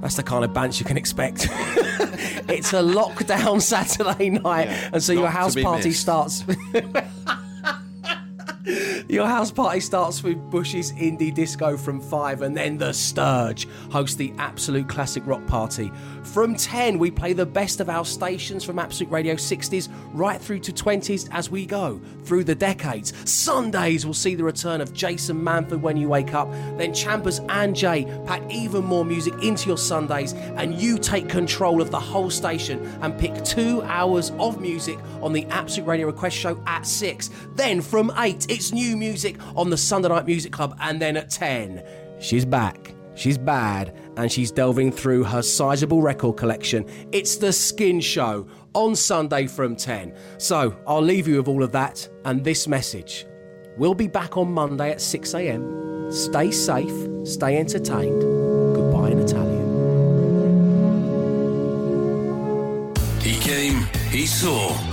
That's 0.00 0.16
the 0.16 0.22
kind 0.22 0.44
of 0.44 0.52
bants 0.52 0.78
you 0.78 0.86
can 0.86 0.96
expect. 0.96 1.48
it's 2.48 2.72
a 2.72 2.76
lockdown 2.82 3.60
Saturday 3.62 4.30
night, 4.30 4.68
Yeah, 4.68 4.90
and 4.92 5.02
so 5.02 5.12
your 5.12 5.28
house 5.28 5.54
party 5.56 5.88
missed. 5.88 6.00
starts. 6.00 6.44
Your 9.08 9.26
house 9.26 9.50
party 9.50 9.80
starts 9.80 10.22
with 10.22 10.50
Bush's 10.50 10.92
indie 10.92 11.32
disco 11.32 11.76
from 11.76 12.00
5 12.00 12.42
and 12.42 12.56
then 12.56 12.76
The 12.76 12.92
Sturge 12.92 13.66
hosts 13.90 14.16
the 14.16 14.32
Absolute 14.38 14.88
Classic 14.88 15.22
Rock 15.26 15.46
Party. 15.46 15.90
From 16.22 16.54
10, 16.54 16.98
we 16.98 17.10
play 17.10 17.32
the 17.32 17.46
best 17.46 17.80
of 17.80 17.88
our 17.88 18.04
stations 18.04 18.64
from 18.64 18.78
Absolute 18.78 19.10
Radio 19.10 19.34
60s 19.34 19.88
right 20.12 20.38
through 20.38 20.58
to 20.60 20.72
20s 20.72 21.28
as 21.32 21.50
we 21.50 21.64
go 21.64 21.98
through 22.24 22.44
the 22.44 22.54
decades. 22.54 23.14
Sundays 23.24 24.04
will 24.04 24.12
see 24.12 24.34
the 24.34 24.44
return 24.44 24.82
of 24.82 24.92
Jason 24.92 25.40
Manford 25.40 25.80
when 25.80 25.96
you 25.96 26.08
wake 26.08 26.34
up. 26.34 26.50
Then 26.76 26.92
Champers 26.92 27.40
and 27.48 27.74
Jay 27.74 28.04
pack 28.26 28.42
even 28.50 28.84
more 28.84 29.04
music 29.04 29.32
into 29.42 29.68
your 29.68 29.78
Sundays 29.78 30.34
and 30.34 30.74
you 30.74 30.98
take 30.98 31.28
control 31.30 31.80
of 31.80 31.90
the 31.90 32.00
whole 32.00 32.28
station 32.28 32.84
and 33.00 33.18
pick 33.18 33.42
two 33.44 33.82
hours 33.84 34.30
of 34.38 34.60
music 34.60 34.98
on 35.22 35.32
the 35.32 35.46
Absolute 35.46 35.86
Radio 35.86 36.06
Request 36.08 36.36
Show 36.36 36.62
at 36.66 36.86
6. 36.86 37.30
Then 37.54 37.80
from 37.80 38.12
8, 38.18 38.50
it's 38.58 38.72
new 38.72 38.96
music 38.96 39.36
on 39.54 39.70
the 39.70 39.76
Sunday 39.76 40.08
Night 40.08 40.26
Music 40.26 40.50
Club. 40.50 40.76
And 40.80 41.00
then 41.00 41.16
at 41.16 41.30
10, 41.30 41.80
she's 42.18 42.44
back. 42.44 42.92
She's 43.14 43.38
bad 43.38 43.96
and 44.16 44.32
she's 44.32 44.50
delving 44.50 44.90
through 44.90 45.22
her 45.24 45.42
sizable 45.42 46.02
record 46.02 46.36
collection. 46.36 46.84
It's 47.12 47.36
the 47.36 47.52
Skin 47.52 48.00
Show 48.00 48.48
on 48.74 48.96
Sunday 48.96 49.46
from 49.46 49.76
10. 49.76 50.12
So 50.38 50.76
I'll 50.88 51.00
leave 51.00 51.28
you 51.28 51.36
with 51.36 51.46
all 51.46 51.62
of 51.62 51.70
that 51.70 52.08
and 52.24 52.42
this 52.42 52.66
message. 52.66 53.26
We'll 53.76 53.94
be 53.94 54.08
back 54.08 54.36
on 54.36 54.50
Monday 54.50 54.90
at 54.90 55.00
6 55.00 55.34
a.m. 55.34 56.10
Stay 56.10 56.50
safe, 56.50 57.08
stay 57.24 57.58
entertained. 57.58 58.22
Goodbye 58.74 59.10
in 59.10 59.20
Italian. 59.20 59.68
He 63.20 63.38
came, 63.38 63.86
he 64.10 64.26
saw, 64.26 64.72